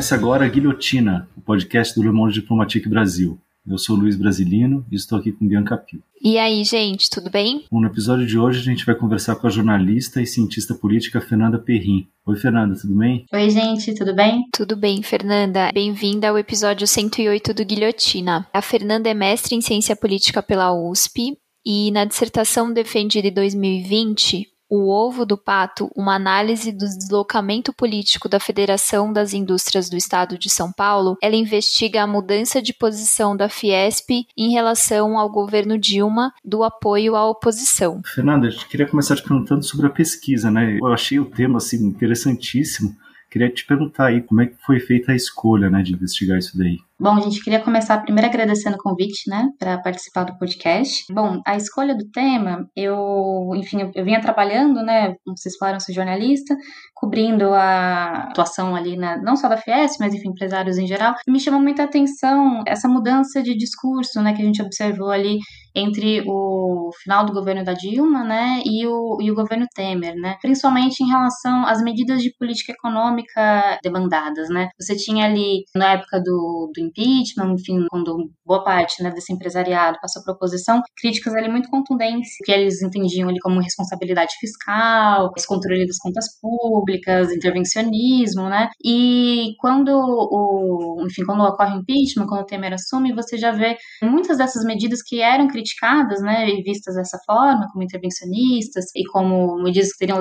[0.00, 3.38] Começa agora a Guilhotina, o podcast do Le Monde Diplomatique Brasil.
[3.68, 6.02] Eu sou Luiz Brasilino e estou aqui com Bianca Pio.
[6.22, 7.66] E aí, gente, tudo bem?
[7.70, 11.20] Bom, no episódio de hoje a gente vai conversar com a jornalista e cientista política
[11.20, 12.08] Fernanda Perrin.
[12.24, 13.26] Oi, Fernanda, tudo bem?
[13.30, 14.44] Oi, gente, tudo bem?
[14.50, 15.70] Tudo bem, Fernanda.
[15.70, 18.48] Bem-vinda ao episódio 108 do Guilhotina.
[18.54, 24.48] A Fernanda é mestre em ciência política pela USP e na dissertação defendida em 2020
[24.70, 30.38] o Ovo do Pato, uma análise do deslocamento político da Federação das Indústrias do Estado
[30.38, 35.76] de São Paulo, ela investiga a mudança de posição da Fiesp em relação ao governo
[35.76, 38.00] Dilma do apoio à oposição.
[38.14, 40.78] Fernanda, eu queria começar te perguntando sobre a pesquisa, né?
[40.80, 42.94] Eu achei o tema assim interessantíssimo.
[43.28, 46.56] Queria te perguntar aí como é que foi feita a escolha, né, de investigar isso
[46.56, 46.78] daí.
[47.02, 51.06] Bom, a gente queria começar primeiro agradecendo o convite, né, para participar do podcast.
[51.10, 55.80] Bom, a escolha do tema, eu, enfim, eu, eu vinha trabalhando, né, como vocês falaram,
[55.80, 56.54] sou jornalista,
[56.94, 61.14] cobrindo a atuação ali, na, não só da Fies, mas, enfim, empresários em geral.
[61.26, 65.38] Me chamou muita atenção essa mudança de discurso, né, que a gente observou ali
[65.74, 70.36] entre o final do governo da Dilma, né, e o, e o governo Temer, né,
[70.42, 74.68] principalmente em relação às medidas de política econômica demandadas, né.
[74.78, 79.98] Você tinha ali, na época do, do impeachment, enfim, quando boa parte né, desse empresariado
[80.00, 85.86] passou para oposição, críticas ali muito contundentes, que eles entendiam ali como responsabilidade fiscal, controle
[85.86, 88.68] das contas públicas, intervencionismo, né?
[88.84, 93.76] E quando o, enfim, quando ocorre o impeachment, quando o Temer assume, você já vê
[94.02, 99.62] muitas dessas medidas que eram criticadas, né, e vistas dessa forma, como intervencionistas e como
[99.62, 100.18] medidas que teriam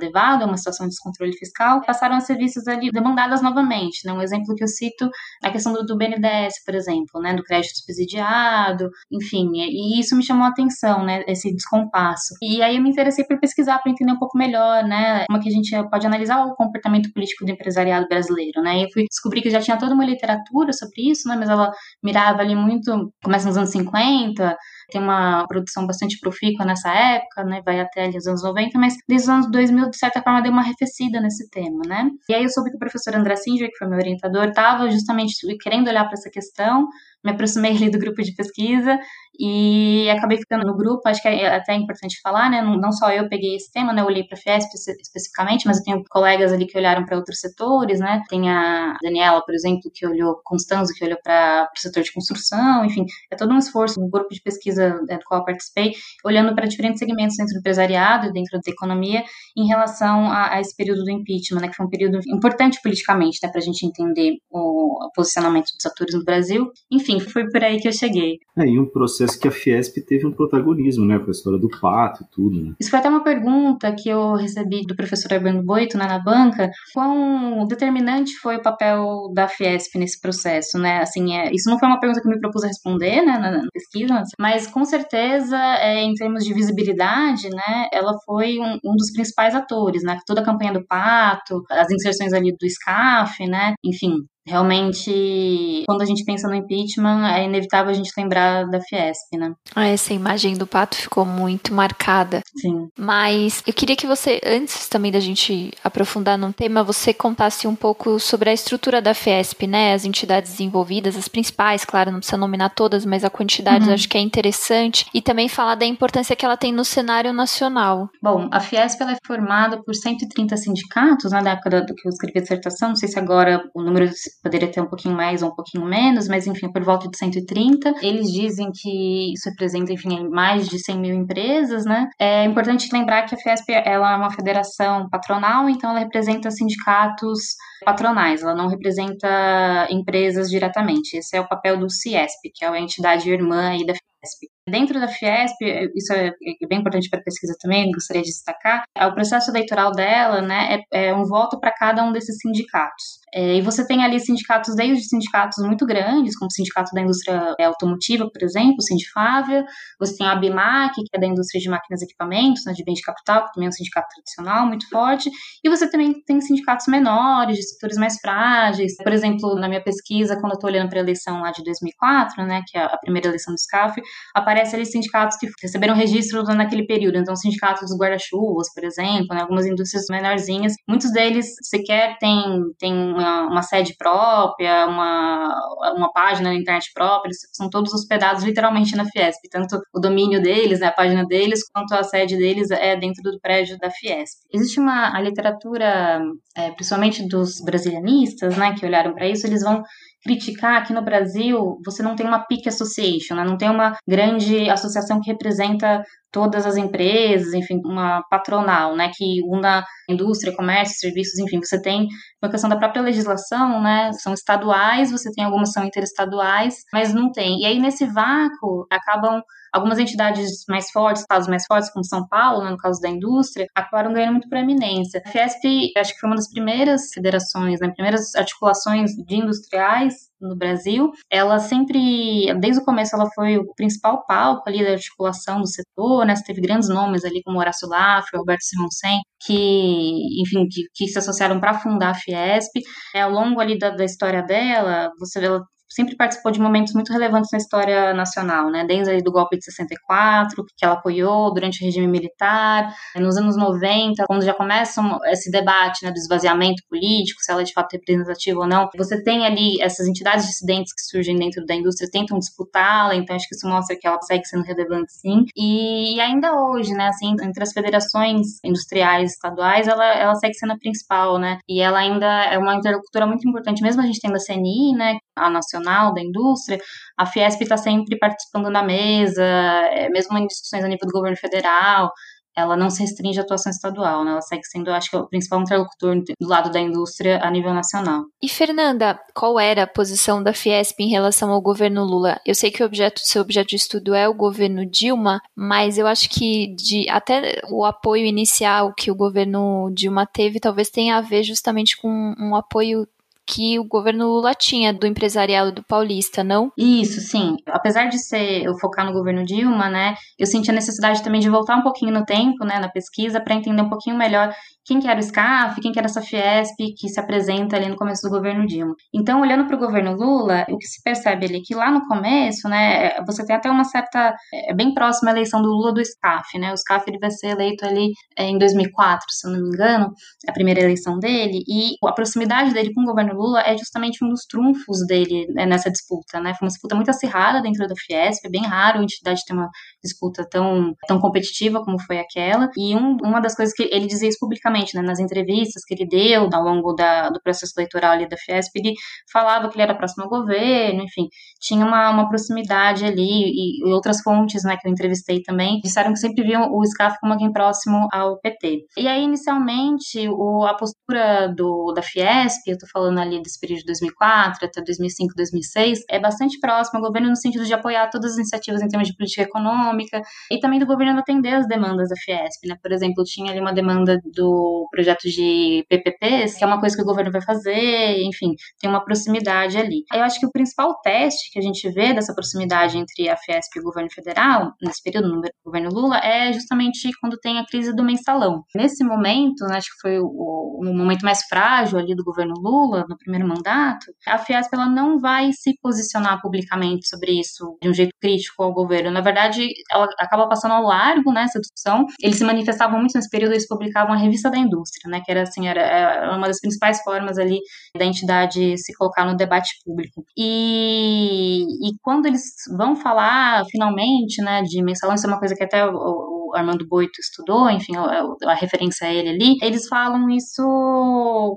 [0.00, 4.12] levado a uma situação de descontrole fiscal, passaram a ser vistas ali demandadas novamente, né?
[4.12, 5.08] Um exemplo que eu cito
[5.42, 10.16] é a questão do, do BNDES, por exemplo, né, do crédito subsidiado, enfim, e isso
[10.16, 12.34] me chamou a atenção, né, esse descompasso.
[12.42, 15.48] E aí eu me interessei por pesquisar para entender um pouco melhor, né, como que
[15.48, 18.78] a gente pode analisar o comportamento político do empresariado brasileiro, né?
[18.78, 21.70] E eu fui descobrir que já tinha toda uma literatura sobre isso, né, mas ela
[22.02, 24.56] mirava ali muito, começa nos anos 50,
[24.90, 29.28] tem uma produção bastante profícua nessa época, né, vai até os anos 90, mas desde
[29.28, 32.10] os anos 2000, de certa forma, deu uma arrefecida nesse tema, né.
[32.28, 35.34] E aí eu soube que o professor André Singer, que foi meu orientador, estava justamente
[35.60, 36.88] querendo olhar para essa questão,
[37.24, 38.98] me aproximei ali do grupo de pesquisa
[39.38, 41.08] e acabei ficando no grupo.
[41.08, 42.60] Acho que é até importante falar, né?
[42.60, 44.02] Não só eu peguei esse tema, né?
[44.02, 47.38] Eu olhei para a Fiesp especificamente, mas eu tenho colegas ali que olharam para outros
[47.38, 48.22] setores, né?
[48.28, 52.84] Tem a Daniela, por exemplo, que olhou, Constanzo, que olhou para o setor de construção,
[52.84, 55.92] enfim, é todo um esforço, um grupo de pesquisa né, do qual eu participei,
[56.24, 59.22] olhando para diferentes segmentos dentro do empresariado e dentro da economia
[59.56, 61.68] em relação a, a, esse período do impeachment, né?
[61.68, 63.48] Que foi um período importante politicamente, né?
[63.50, 66.70] Para a gente entender o, o posicionamento dos atores no Brasil.
[66.90, 68.38] Enfim, enfim, foi por aí que eu cheguei.
[68.56, 71.68] É, e um processo que a Fiesp teve um protagonismo, né, com a história do
[71.68, 72.74] pato e tudo, né?
[72.78, 76.70] Isso foi até uma pergunta que eu recebi do professor Urbano Boito, né, na banca,
[76.92, 81.88] quão determinante foi o papel da Fiesp nesse processo, né, assim, é, isso não foi
[81.88, 85.56] uma pergunta que eu me propus a responder, né, na, na pesquisa, mas com certeza,
[85.56, 90.40] é, em termos de visibilidade, né, ela foi um, um dos principais atores, né, toda
[90.40, 96.24] a campanha do pato, as inserções ali do SCAF, né, enfim, realmente, quando a gente
[96.24, 99.52] pensa no impeachment, é inevitável a gente lembrar da Fiesp, né?
[99.74, 102.42] Ah, essa imagem do pato ficou muito marcada.
[102.60, 102.88] Sim.
[102.98, 107.74] Mas eu queria que você, antes também da gente aprofundar num tema, você contasse um
[107.74, 109.92] pouco sobre a estrutura da Fiesp, né?
[109.92, 113.94] As entidades envolvidas, as principais, claro, não precisa nominar todas, mas a quantidade uhum.
[113.94, 115.06] acho que é interessante.
[115.12, 118.08] E também falar da importância que ela tem no cenário nacional.
[118.22, 122.10] Bom, a Fiesp ela é formada por 130 sindicatos, né, na época do que eu
[122.10, 124.08] escrevi a dissertação, não sei se agora o número
[124.42, 127.94] poderia ter um pouquinho mais ou um pouquinho menos, mas enfim, por volta de 130.
[128.02, 132.08] Eles dizem que isso representa, enfim, mais de 100 mil empresas, né?
[132.18, 137.40] É importante lembrar que a Fiesp ela é uma federação patronal, então ela representa sindicatos
[137.84, 141.16] patronais, ela não representa empresas diretamente.
[141.16, 143.94] Esse é o papel do CIESP, que é a entidade irmã aí da
[144.28, 144.50] Fiesp.
[144.68, 145.56] Dentro da Fiesp,
[145.94, 149.50] isso é, é bem importante para a pesquisa também, gostaria de destacar, é o processo
[149.50, 153.18] eleitoral dela né, é, é um voto para cada um desses sindicatos.
[153.34, 157.54] É, e você tem ali sindicatos, desde sindicatos muito grandes, como o Sindicato da Indústria
[157.60, 159.64] Automotiva, por exemplo, o Sindifávia,
[159.98, 162.94] você tem a ABMAC, que é da indústria de máquinas e equipamentos, né, de bem
[162.94, 165.30] de capital, que também é um sindicato tradicional muito forte,
[165.62, 168.96] e você também tem sindicatos menores, de setores mais frágeis.
[168.96, 172.44] Por exemplo, na minha pesquisa, quando eu estou olhando para a eleição lá de 2004,
[172.46, 174.00] né, que é a primeira eleição do SCAF,
[174.34, 177.18] aparece ali sindicatos que receberam registro naquele período.
[177.18, 182.92] Então, sindicatos dos guarda-chuvas, por exemplo, né, algumas indústrias menorzinhas, muitos deles sequer têm, têm
[182.92, 185.54] uma, uma sede própria, uma,
[185.96, 190.42] uma página na internet própria, eles são todos hospedados literalmente na Fiesp, tanto o domínio
[190.42, 194.38] deles, né, a página deles, quanto a sede deles é dentro do prédio da Fiesp.
[194.52, 196.20] Existe uma a literatura,
[196.56, 199.82] é, principalmente dos brasilianistas, né, que olharam para isso, eles vão
[200.28, 203.44] criticar que no Brasil você não tem uma peak association, né?
[203.44, 209.40] não tem uma grande associação que representa todas as empresas, enfim, uma patronal, né, que
[209.46, 212.06] una indústria, comércio, serviços, enfim, você tem
[212.42, 217.32] uma questão da própria legislação, né, são estaduais, você tem algumas são interestaduais, mas não
[217.32, 217.60] tem.
[217.60, 219.42] E aí nesse vácuo acabam
[219.72, 223.66] algumas entidades mais fortes, estados mais fortes, como São Paulo, né, no caso da indústria,
[223.74, 225.22] acabaram ganhando muito proeminência.
[225.24, 230.56] A Fiesp, acho que foi uma das primeiras federações, né, primeiras articulações de industriais no
[230.56, 235.66] Brasil, ela sempre, desde o começo, ela foi o principal palco ali da articulação do
[235.66, 236.36] setor, né?
[236.36, 241.18] Você teve grandes nomes ali como Horácio Laffer, Roberto Simonsen, que, enfim, que, que se
[241.18, 242.80] associaram para fundar a Fiesp.
[243.14, 246.92] É, ao longo ali da, da história dela, você vê ela sempre participou de momentos
[246.92, 248.84] muito relevantes na história nacional, né?
[248.84, 254.24] Desde do golpe de 64, que ela apoiou durante o regime militar, nos anos 90,
[254.26, 258.60] quando já começa esse debate né, do esvaziamento político, se ela é de fato representativa
[258.60, 263.14] ou não, você tem ali essas entidades dissidentes que surgem dentro da indústria, tentam disputá-la,
[263.14, 265.44] então acho que isso mostra que ela segue sendo relevante sim.
[265.56, 270.78] E ainda hoje, né, assim, entre as federações industriais estaduais, ela, ela segue sendo a
[270.78, 271.58] principal, né?
[271.68, 275.16] E ela ainda é uma interlocutora muito importante, mesmo a gente tendo a CNI, né,
[275.36, 276.78] a nacional da indústria,
[277.16, 281.36] a Fiesp está sempre participando na mesa, é, mesmo em discussões a nível do governo
[281.36, 282.12] federal,
[282.58, 284.32] ela não se restringe à atuação estadual, né?
[284.32, 288.24] ela segue sendo, acho que, o principal interlocutor do lado da indústria a nível nacional.
[288.42, 292.40] E, Fernanda, qual era a posição da Fiesp em relação ao governo Lula?
[292.44, 296.06] Eu sei que o objeto, seu objeto de estudo é o governo Dilma, mas eu
[296.06, 301.20] acho que de, até o apoio inicial que o governo Dilma teve talvez tenha a
[301.20, 303.06] ver justamente com um apoio
[303.48, 306.70] que o governo Lula tinha do empresariado do paulista, não?
[306.76, 307.56] Isso, sim.
[307.66, 311.48] Apesar de ser eu focar no governo Dilma, né, eu senti a necessidade também de
[311.48, 314.52] voltar um pouquinho no tempo, né, na pesquisa, para entender um pouquinho melhor
[314.88, 317.96] quem que era o SCAF, quem que era essa Fiesp que se apresenta ali no
[317.96, 318.94] começo do governo Dilma.
[319.14, 322.06] Então, olhando para o governo Lula, o que se percebe ali é que lá no
[322.08, 326.02] começo, né, você tem até uma certa, é bem próxima a eleição do Lula do
[326.02, 329.60] SCAF, né, o SCAF ele vai ser eleito ali é, em 2004, se eu não
[329.60, 330.10] me engano,
[330.48, 334.28] a primeira eleição dele, e a proximidade dele com o governo Lula é justamente um
[334.30, 338.46] dos trunfos dele né, nessa disputa, né, foi uma disputa muito acirrada dentro da Fiesp,
[338.46, 339.68] é bem raro a entidade ter uma
[340.02, 344.30] disputa tão, tão competitiva como foi aquela, e um, uma das coisas que ele dizia
[344.30, 348.28] isso publicamente né, nas entrevistas que ele deu ao longo da, do processo eleitoral ali
[348.28, 348.94] da Fiesp, ele
[349.32, 351.28] falava que ele era próximo ao governo, enfim,
[351.60, 356.18] tinha uma, uma proximidade ali, e, outras fontes, né, que eu entrevistei também, disseram que
[356.18, 358.84] sempre viam o SCAF como alguém próximo ao PT.
[358.96, 363.80] E aí, inicialmente, o, a postura do, da Fiesp, eu tô falando ali desse período
[363.80, 368.32] de 2004 até 2005, 2006, é bastante próximo ao governo no sentido de apoiar todas
[368.32, 372.16] as iniciativas em termos de política econômica, e também do governo atender as demandas da
[372.16, 376.80] Fiesp, né, por exemplo, tinha ali uma demanda do projeto de PPPs, que é uma
[376.80, 380.04] coisa que o governo vai fazer, enfim, tem uma proximidade ali.
[380.12, 383.76] Eu acho que o principal teste que a gente vê dessa proximidade entre a Fiesp
[383.76, 387.94] e o governo federal, nesse período no governo Lula, é justamente quando tem a crise
[387.94, 388.62] do mensalão.
[388.74, 393.04] Nesse momento, né, acho que foi o, o momento mais frágil ali do governo Lula,
[393.08, 397.94] no primeiro mandato, a Fiesp ela não vai se posicionar publicamente sobre isso de um
[397.94, 399.10] jeito crítico ao governo.
[399.10, 402.06] Na verdade, ela acaba passando ao largo né, essa discussão.
[402.20, 405.30] Eles se manifestavam muito nesse período, eles publicavam a revista da da indústria, né, que
[405.30, 407.60] era assim, era, era uma das principais formas ali
[407.96, 410.24] da entidade se colocar no debate público.
[410.36, 412.42] E, e quando eles
[412.76, 417.20] vão falar finalmente, né, de mensalão, isso é uma coisa que até o, Armando Boito
[417.20, 420.62] estudou, enfim, a, referência a ele ali, eles falam isso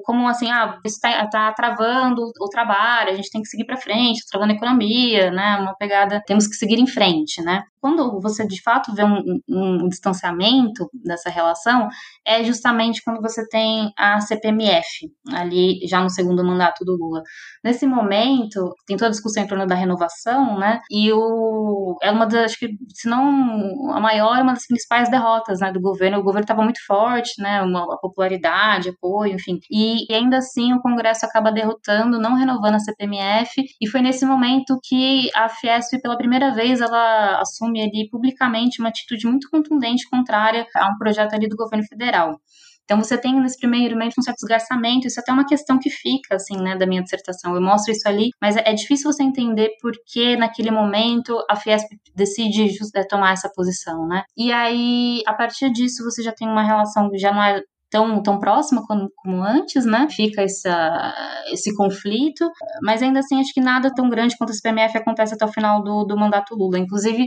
[0.04, 3.78] como assim, ah, isso está tá travando o trabalho, a gente tem que seguir para
[3.78, 7.64] frente, tá travando a economia, né, uma pegada, temos que seguir em frente, né.
[7.82, 11.90] Quando você de fato vê um, um, um distanciamento dessa relação,
[12.26, 17.22] é justamente quando você tem a CPMF, ali já no segundo mandato do Lula.
[17.64, 22.26] Nesse momento, tem toda a discussão em torno da renovação, né, e o, é uma
[22.26, 26.20] das, acho que, se não a maior, uma das principais derrotas, né, do governo.
[26.20, 29.60] O governo estava muito forte, né, uma, popularidade, apoio, enfim.
[29.70, 33.64] E, e, ainda assim o Congresso acaba derrotando, não renovando a CPMF.
[33.80, 38.90] E foi nesse momento que a Fiesp, pela primeira vez, ela assume ali publicamente uma
[38.90, 42.42] atitude muito contundente contrária a um projeto ali do governo federal.
[42.84, 45.90] Então você tem nesse primeiro momento um certo desgarçamento, isso é até uma questão que
[45.90, 47.56] fica, assim, né, da minha dissertação.
[47.56, 51.56] Eu mostro isso ali, mas é, é difícil você entender por que naquele momento a
[51.56, 54.24] Fiesp decide é, tomar essa posição, né?
[54.36, 57.62] E aí, a partir disso, você já tem uma relação que já não é
[57.92, 60.08] tão, tão próxima como, como antes, né?
[60.10, 61.14] Fica essa,
[61.52, 62.50] esse conflito,
[62.82, 65.84] mas ainda assim acho que nada tão grande quanto esse PMF acontece até o final
[65.84, 66.80] do, do mandato Lula.
[66.80, 67.26] Inclusive,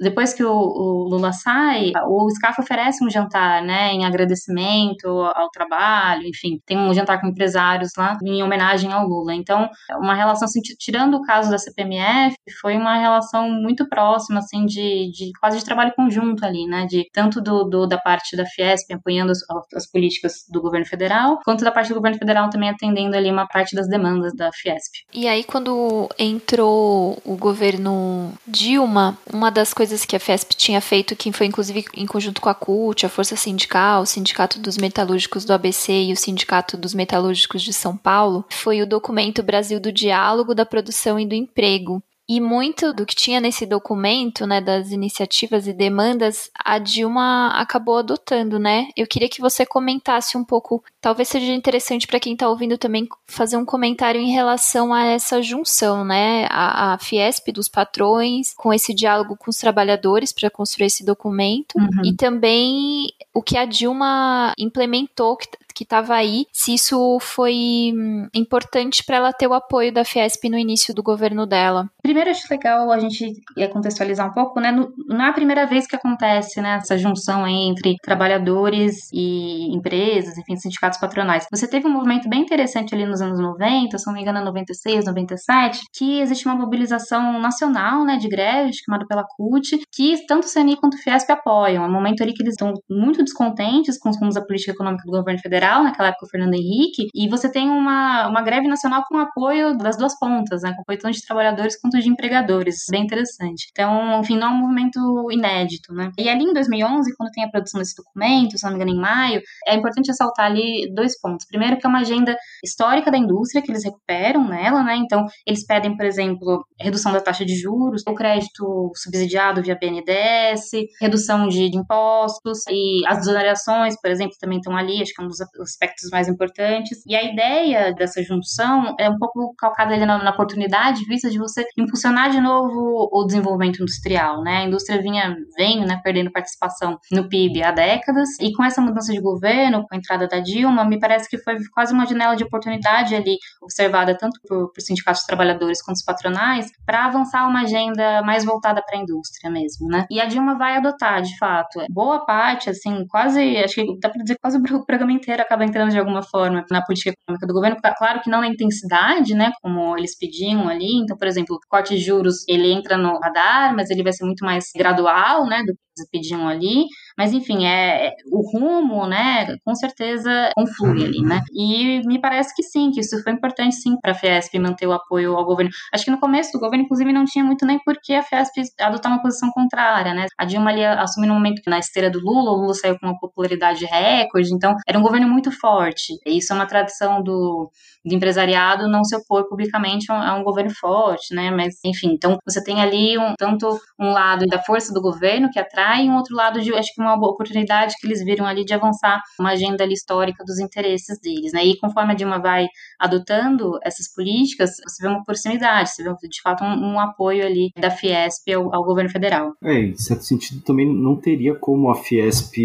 [0.00, 5.50] depois que o, o, Lula sai, o SCAF oferece um jantar, né, em agradecimento ao
[5.50, 9.34] trabalho, enfim, tem um jantar com empresários lá em homenagem ao Lula.
[9.34, 14.64] Então, uma relação, assim, tirando o caso da CPMF, foi uma relação muito próxima, assim,
[14.66, 18.44] de, de quase de trabalho conjunto ali, né, de tanto do, do da parte da
[18.46, 19.38] Fiesp apoiando as,
[19.74, 23.46] as, políticas do governo federal, quanto da parte do governo federal também atendendo ali uma
[23.46, 25.04] parte das demandas da Fiesp.
[25.12, 30.82] E aí, quando entrou o governo Dilma, uma das coisas coisas que a FESP tinha
[30.82, 34.76] feito, que foi inclusive em conjunto com a CUT, a Força Sindical, o Sindicato dos
[34.76, 39.80] Metalúrgicos do ABC e o Sindicato dos Metalúrgicos de São Paulo, foi o documento Brasil
[39.80, 44.60] do Diálogo, da Produção e do Emprego, e muito do que tinha nesse documento, né,
[44.60, 48.88] das iniciativas e demandas, a Dilma acabou adotando, né?
[48.94, 53.08] Eu queria que você comentasse um pouco, talvez seja interessante para quem está ouvindo também
[53.26, 56.46] fazer um comentário em relação a essa junção, né?
[56.50, 61.78] A, a Fiesp dos patrões com esse diálogo com os trabalhadores para construir esse documento
[61.78, 62.04] uhum.
[62.04, 68.26] e também o que a Dilma implementou que que estava aí, se isso foi hum,
[68.34, 71.88] importante para ela ter o apoio da Fiesp no início do governo dela.
[72.08, 73.34] Primeiro, acho legal a gente
[73.70, 74.72] contextualizar um pouco, né?
[74.72, 80.56] Não é a primeira vez que acontece né, essa junção entre trabalhadores e empresas, enfim,
[80.56, 81.44] sindicatos patronais.
[81.50, 85.04] Você teve um movimento bem interessante ali nos anos 90, se não me engano, 96,
[85.04, 90.50] 97, que existe uma mobilização nacional, né, de greve, chamada pela CUT, que tanto o
[90.50, 91.84] CNI quanto o Fiesp apoiam.
[91.84, 95.02] É um momento ali que eles estão muito descontentes com os rumos da política econômica
[95.04, 99.04] do governo federal naquela época o Fernando Henrique, e você tem uma, uma greve nacional
[99.06, 103.04] com apoio das duas pontas, né, com apoio tanto de trabalhadores quanto de empregadores, bem
[103.04, 103.68] interessante.
[103.70, 104.98] Então, enfim, não é um movimento
[105.30, 106.10] inédito, né.
[106.18, 109.00] E ali em 2011, quando tem a produção desse documento, se não me engano em
[109.00, 111.46] maio, é importante ressaltar ali dois pontos.
[111.46, 115.64] Primeiro que é uma agenda histórica da indústria que eles recuperam nela, né, então eles
[115.66, 121.68] pedem, por exemplo, redução da taxa de juros, o crédito subsidiado via BNDES, redução de,
[121.68, 125.40] de impostos e as desonerações, por exemplo, também estão ali, acho que é um dos
[125.40, 127.02] aspectos mais importantes.
[127.06, 131.38] E a ideia dessa junção é um pouco calcada ali na, na oportunidade vista de
[131.38, 134.58] você impulsionar de novo o desenvolvimento industrial, né?
[134.58, 139.12] A indústria vinha, vem, né, perdendo participação no PIB há décadas, e com essa mudança
[139.12, 142.44] de governo, com a entrada da Dilma, me parece que foi quase uma janela de
[142.44, 148.22] oportunidade ali observada tanto por, por sindicatos trabalhadores quanto os patronais, para avançar uma agenda
[148.22, 150.06] mais voltada para a indústria mesmo, né?
[150.10, 154.22] E a Dilma vai adotar, de fato, boa parte, assim, quase, acho que dá para
[154.22, 157.76] dizer quase o programa inteiro acaba entrando de alguma forma na política econômica do governo,
[157.96, 161.00] claro que não na intensidade, né, como eles pediam ali.
[161.02, 164.44] Então, por exemplo, corte de juros, ele entra no radar, mas ele vai ser muito
[164.44, 166.84] mais gradual, né, do que eles pediam ali.
[167.18, 171.40] Mas, enfim, é, é, o rumo, né, com certeza conflui ali, né?
[171.52, 174.92] E me parece que sim, que isso foi importante, sim, para a Fiesp manter o
[174.92, 175.70] apoio ao governo.
[175.92, 178.54] Acho que no começo do governo, inclusive, não tinha muito nem por que a Fiesp
[178.80, 180.26] adotar uma posição contrária, né?
[180.38, 183.06] A Dilma ali assumiu no momento que na esteira do Lula, o Lula saiu com
[183.06, 186.14] uma popularidade recorde, então era um governo muito forte.
[186.24, 187.70] E isso é uma tradição do,
[188.04, 191.50] do empresariado não se opor publicamente a um, governo forte, né?
[191.50, 195.58] Mas, enfim, então você tem ali um, tanto um lado da força do governo que
[195.58, 198.64] atrai, e um outro lado de, acho que uma boa oportunidade que eles viram ali
[198.64, 201.64] de avançar uma agenda histórica dos interesses deles, né?
[201.64, 206.42] E conforme a Dilma vai adotando essas políticas, você vê uma proximidade, você vê de
[206.42, 209.52] fato um, um apoio ali da Fiesp ao, ao governo federal.
[209.62, 212.56] É, em certo sentido também não teria como a Fiesp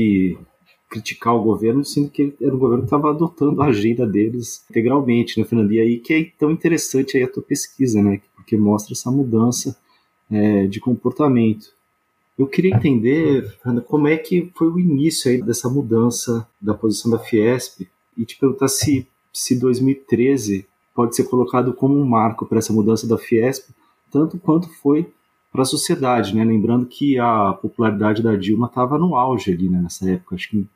[0.93, 5.39] criticar o governo, sendo que era um governo que estava adotando a agenda deles integralmente,
[5.39, 5.73] né, Fernando?
[5.73, 8.21] E aí que é tão interessante aí a tua pesquisa, né?
[8.35, 9.75] Porque mostra essa mudança
[10.31, 11.65] é, de comportamento.
[12.37, 17.11] Eu queria entender, Ana, como é que foi o início aí dessa mudança da posição
[17.11, 17.87] da Fiesp
[18.17, 23.07] e te perguntar se, se 2013 pode ser colocado como um marco para essa mudança
[23.07, 23.69] da Fiesp,
[24.11, 25.11] tanto quanto foi
[25.51, 26.43] para a sociedade, né?
[26.43, 30.35] Lembrando que a popularidade da Dilma estava no auge ali né, nessa época.
[30.35, 30.67] Acho que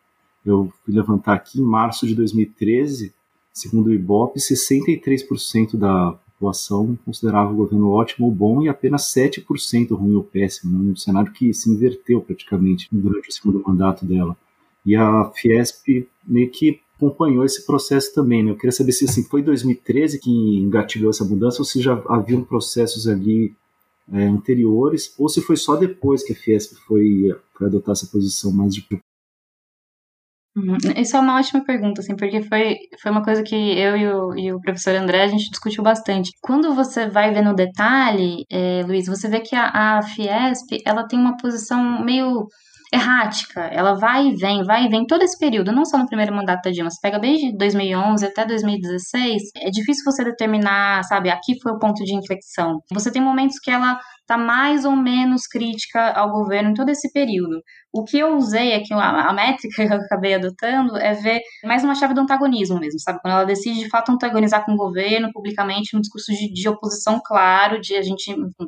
[0.45, 3.13] eu fui levantar aqui em março de 2013,
[3.51, 9.91] segundo o Ibope, 63% da população considerava o governo ótimo ou bom e apenas 7%
[9.91, 14.37] ruim ou péssimo, um cenário que se inverteu praticamente durante o segundo mandato dela.
[14.85, 18.43] E a Fiesp meio que acompanhou esse processo também.
[18.43, 18.51] Né?
[18.51, 22.43] Eu queria saber se assim, foi 2013 que engatilhou essa mudança ou se já haviam
[22.43, 23.53] processos ali
[24.11, 28.51] é, anteriores ou se foi só depois que a Fiesp foi, foi adotar essa posição
[28.51, 28.87] mais de.
[30.95, 34.35] Isso é uma ótima pergunta, assim, porque foi, foi uma coisa que eu e o,
[34.35, 36.31] e o professor André, a gente discutiu bastante.
[36.41, 41.07] Quando você vai ver no detalhe, é, Luiz, você vê que a, a Fiesp, ela
[41.07, 42.47] tem uma posição meio
[42.93, 46.33] errática, ela vai e vem, vai e vem todo esse período, não só no primeiro
[46.33, 51.59] mandato da Dilma, você pega desde 2011 até 2016, é difícil você determinar, sabe, aqui
[51.61, 52.79] foi o ponto de inflexão.
[52.93, 57.11] Você tem momentos que ela está mais ou menos crítica ao governo em todo esse
[57.13, 57.63] período.
[57.93, 61.95] O que eu usei aqui, a, métrica que eu acabei adotando, é ver mais uma
[61.95, 63.19] chave do antagonismo mesmo, sabe?
[63.21, 67.21] Quando ela decide de fato antagonizar com o governo publicamente, um discurso de, de oposição
[67.25, 68.67] claro, de a gente, enfim,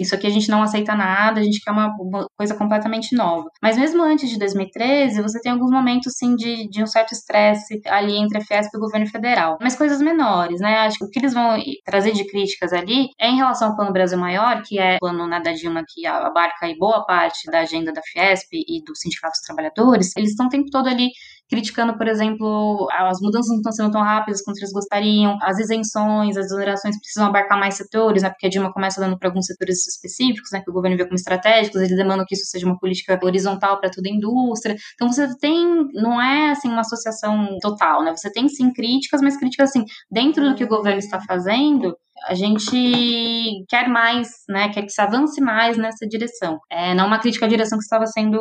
[0.00, 3.48] isso aqui a gente não aceita nada, a gente quer uma, uma coisa completamente nova.
[3.62, 7.80] Mas mesmo antes de 2013, você tem alguns momentos, sim, de, de um certo estresse
[7.86, 9.58] ali entre a Fiesp e o governo federal.
[9.60, 10.78] Mas coisas menores, né?
[10.78, 13.92] Acho que o que eles vão trazer de críticas ali é em relação ao Plano
[13.92, 17.60] Brasil Maior, que é o plano né, da Dilma que abarca aí boa parte da
[17.60, 20.12] agenda da Fiesp e do Sindicato dos Trabalhadores.
[20.16, 21.10] Eles estão o tempo todo ali
[21.50, 26.36] criticando, por exemplo, as mudanças não estão sendo tão rápidas quanto eles gostariam, as isenções,
[26.36, 29.86] as exonerações precisam abarcar mais setores, né, porque a Dilma começa dando para alguns setores
[29.86, 33.18] específicos, né, que o governo vê como estratégicos, eles demandam que isso seja uma política
[33.22, 34.76] horizontal para toda a indústria.
[34.94, 38.14] Então você tem, não é assim uma associação total, né?
[38.16, 41.96] Você tem sim críticas, mas críticas assim, dentro do que o governo está fazendo,
[42.26, 46.58] a gente quer mais, né, quer que se avance mais nessa direção.
[46.70, 48.38] É, não uma crítica à direção que estava sendo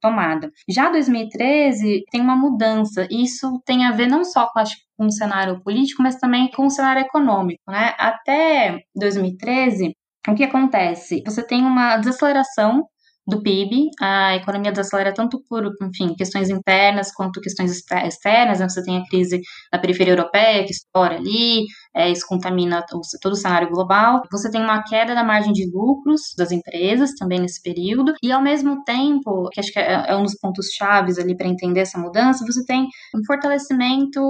[0.00, 0.50] tomada.
[0.68, 3.06] Já 2013 tem uma mudança.
[3.10, 6.66] Isso tem a ver não só com, acho, com o cenário político, mas também com
[6.66, 7.62] o cenário econômico.
[7.68, 7.94] Né?
[7.98, 9.94] Até 2013,
[10.28, 11.22] o que acontece?
[11.26, 12.86] Você tem uma desaceleração
[13.26, 18.68] do PIB, a economia desacelera tanto por, enfim, questões internas quanto questões externas, né?
[18.68, 21.64] você tem a crise da periferia europeia que estoura ali,
[21.94, 22.84] é, isso contamina
[23.20, 24.22] todo o cenário global.
[24.30, 28.42] Você tem uma queda da margem de lucros das empresas também nesse período, e ao
[28.42, 31.98] mesmo tempo, que acho que é, é um dos pontos chaves ali para entender essa
[31.98, 34.20] mudança, você tem um fortalecimento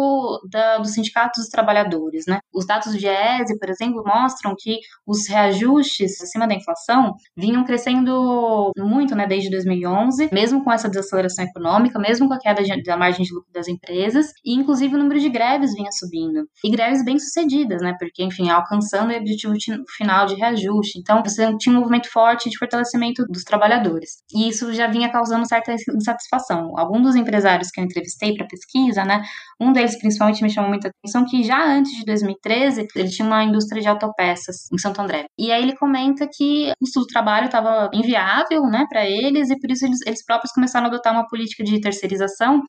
[0.51, 2.41] da, dos sindicatos dos trabalhadores, né?
[2.53, 8.73] Os dados do GESE, por exemplo, mostram que os reajustes acima da inflação vinham crescendo
[8.85, 12.97] muito, né, desde 2011, mesmo com essa desaceleração econômica, mesmo com a queda de, da
[12.97, 16.47] margem de lucro das empresas, e inclusive o número de greves vinha subindo.
[16.65, 17.95] E greves bem sucedidas medidas, né?
[17.99, 19.55] Porque, enfim, alcançando o objetivo
[19.97, 20.99] final de reajuste.
[20.99, 24.11] Então, você tinha um movimento forte de fortalecimento dos trabalhadores.
[24.35, 26.73] E isso já vinha causando certa insatisfação.
[26.77, 29.23] Alguns dos empresários que eu entrevistei para pesquisa, né?
[29.61, 33.45] Um deles, principalmente, me chamou muita atenção que já antes de 2013, ele tinha uma
[33.45, 35.27] indústria de autopeças em Santo André.
[35.39, 39.59] E aí ele comenta que o custo do trabalho estava inviável, né, para eles, e
[39.61, 42.63] por isso eles, eles próprios começaram a adotar uma política de terceirização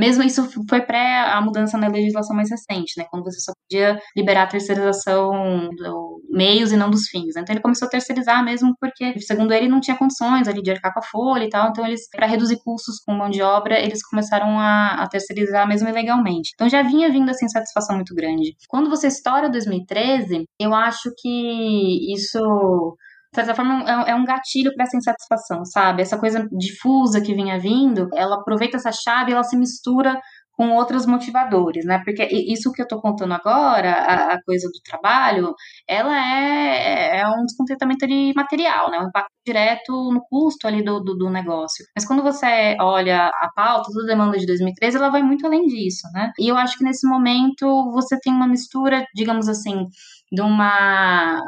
[0.00, 3.04] mesmo isso foi pré a mudança na legislação mais recente, né?
[3.10, 7.36] Quando você só podia liberar a terceirização dos meios e não dos fins.
[7.36, 10.94] Então ele começou a terceirizar mesmo porque, segundo ele, não tinha condições ali de arcar
[10.94, 11.68] com a folha e tal.
[11.68, 15.86] Então eles, para reduzir custos com mão de obra, eles começaram a, a terceirizar mesmo
[15.86, 16.52] ilegalmente.
[16.54, 18.54] Então já vinha vindo assim satisfação muito grande.
[18.70, 22.96] Quando você estoura 2013, eu acho que isso
[23.32, 26.02] de certa forma, é, é um gatilho para essa insatisfação, sabe?
[26.02, 30.20] Essa coisa difusa que vinha vindo, ela aproveita essa chave e ela se mistura
[30.60, 32.02] com outros motivadores, né?
[32.04, 35.54] Porque isso que eu estou contando agora, a, a, coisa do trabalho,
[35.88, 38.98] ela é, é um descontentamento ali material, né?
[38.98, 41.86] Um impacto direto no custo ali do, do, do, negócio.
[41.96, 45.64] Mas quando você olha a pauta, toda a demanda de 2013, ela vai muito além
[45.66, 46.30] disso, né?
[46.38, 49.86] E eu acho que nesse momento você tem uma mistura, digamos assim,
[50.30, 51.40] de uma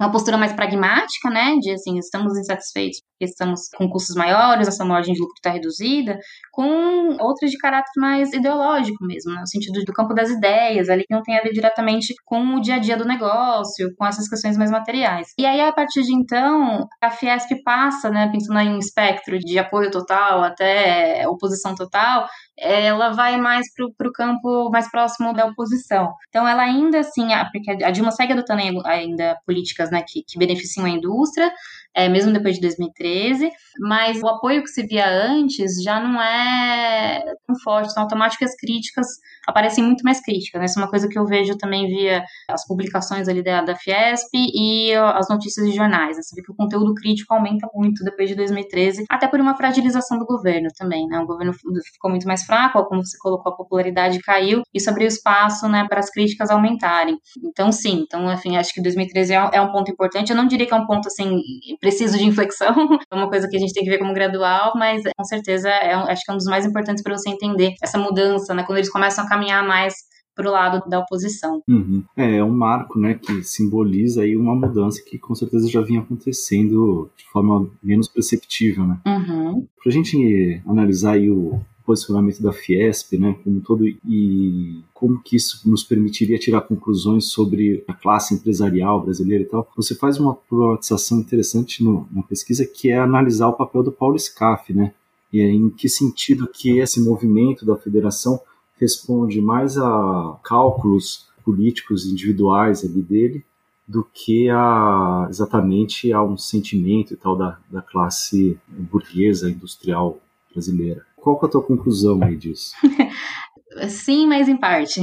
[0.00, 5.14] uma postura mais pragmática, né, de assim, estamos insatisfeitos estamos com custos maiores, nossa margem
[5.14, 6.18] de lucro está reduzida,
[6.52, 11.14] com outras de caráter mais ideológico mesmo, no sentido do campo das ideias, ali que
[11.14, 14.56] não tem a ver diretamente com o dia a dia do negócio, com essas questões
[14.56, 15.28] mais materiais.
[15.38, 19.58] E aí, a partir de então, a Fiesp passa, né, pensando em um espectro de
[19.58, 26.12] apoio total até oposição total, ela vai mais para o campo mais próximo da oposição.
[26.28, 30.86] Então, ela ainda assim, porque a Dilma segue adotando ainda políticas né, que, que beneficiam
[30.86, 31.50] a indústria,
[31.94, 33.50] é, mesmo depois de 2013,
[33.80, 38.54] mas o apoio que se via antes já não é tão forte, tão automático, as
[38.56, 39.06] críticas
[39.46, 40.66] aparecem muito mais críticas, né?
[40.66, 44.28] Isso é uma coisa que eu vejo também via as publicações ali da, da Fiesp
[44.34, 46.22] e as notícias de jornais, né?
[46.22, 50.18] Você vê que o conteúdo crítico aumenta muito depois de 2013, até por uma fragilização
[50.18, 51.18] do governo também, né?
[51.18, 55.68] O governo ficou muito mais fraco, como você colocou, a popularidade caiu, isso abriu espaço,
[55.68, 57.18] né, para as críticas aumentarem.
[57.44, 60.66] Então, sim, então, enfim, acho que 2013 é, é um ponto importante, eu não diria
[60.66, 61.40] que é um ponto, assim,
[61.80, 62.74] preciso de inflexão,
[63.10, 65.94] é uma coisa que a gente tem que ver como gradual, mas com certeza é,
[65.94, 68.62] acho que é um dos mais importantes para você entender essa mudança, né?
[68.64, 69.94] Quando eles começam a caminhar mais
[70.34, 71.62] para o lado da oposição.
[71.68, 72.02] Uhum.
[72.16, 76.00] É, é um marco, né, que simboliza aí uma mudança que com certeza já vinha
[76.00, 78.98] acontecendo de forma menos perceptível, né?
[79.06, 79.66] Uhum.
[79.82, 85.34] Para a gente analisar aí o posicionamento da Fiesp, né, como todo e como que
[85.34, 89.68] isso nos permitiria tirar conclusões sobre a classe empresarial brasileira e tal.
[89.76, 94.16] Você faz uma problematização interessante no, na pesquisa que é analisar o papel do Paulo
[94.16, 94.92] Scaff, né?
[95.32, 98.40] E é em que sentido que esse movimento da federação
[98.76, 103.44] responde mais a cálculos políticos individuais ali dele
[103.86, 110.20] do que a, exatamente a um sentimento e tal da, da classe burguesa industrial
[110.52, 111.04] brasileira.
[111.20, 112.72] Qual que é a tua conclusão aí disso?
[113.88, 115.00] Sim, mas em parte.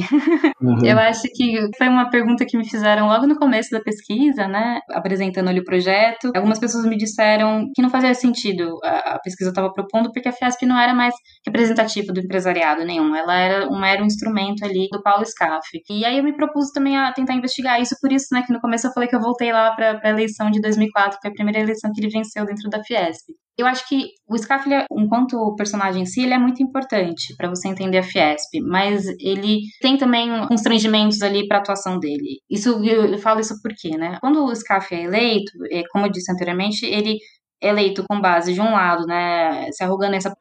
[0.61, 0.85] Uhum.
[0.85, 4.81] Eu acho que foi uma pergunta que me fizeram logo no começo da pesquisa, né?
[4.91, 6.31] Apresentando ali o projeto.
[6.35, 10.63] Algumas pessoas me disseram que não fazia sentido a, pesquisa estava propondo, porque a Fiesp
[10.65, 11.13] não era mais
[11.45, 13.15] representativa do empresariado nenhum.
[13.15, 15.65] Ela era um mero instrumento ali do Paulo Scaff.
[15.89, 18.59] E aí eu me propus também a tentar investigar isso, por isso, né, que no
[18.59, 21.33] começo eu falei que eu voltei lá para a eleição de 2004, que foi a
[21.33, 23.31] primeira eleição que ele venceu dentro da Fiesp.
[23.57, 27.67] Eu acho que o Scaff, enquanto personagem em si, ele é muito importante para você
[27.67, 32.39] entender a Fiesp, mas ele tem também constrangimentos ali para a atuação dele.
[32.49, 34.17] Isso eu falo isso porque, né?
[34.21, 37.17] Quando o Scaff é eleito, é, como eu disse anteriormente, ele
[37.61, 40.31] é eleito com base de um lado, né, se arrogando essa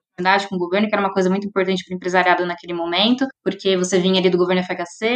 [0.48, 3.76] com o governo, que era uma coisa muito importante para o empresariado naquele momento, porque
[3.76, 5.07] você vinha ali do governo FHC,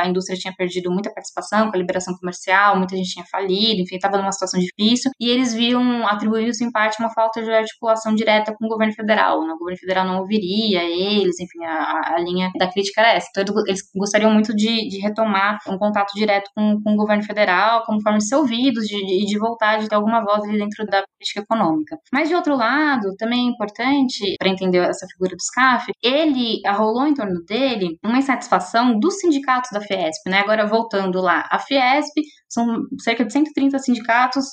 [0.00, 3.96] a indústria tinha perdido muita participação com a liberação comercial, muita gente tinha falido, enfim,
[3.96, 8.14] estava numa situação difícil, e eles viam, atribuíam isso em parte uma falta de articulação
[8.14, 9.52] direta com o governo federal, né?
[9.52, 13.28] o governo federal não ouviria eles, enfim, a, a linha da crítica era essa.
[13.30, 17.84] Então, eles gostariam muito de, de retomar um contato direto com, com, o governo federal,
[17.84, 20.86] como forma de ser ouvidos e de, de, voltar, de ter alguma voz ali dentro
[20.86, 21.96] da política econômica.
[22.12, 27.06] Mas, de outro lado, também é importante para entender essa figura do SCAF, ele arrolou
[27.06, 30.40] em torno dele uma insatisfação dos sindicatos da Fiesp, né?
[30.40, 32.12] Agora voltando lá, a Fiesp
[32.54, 34.46] são cerca de 130 sindicatos,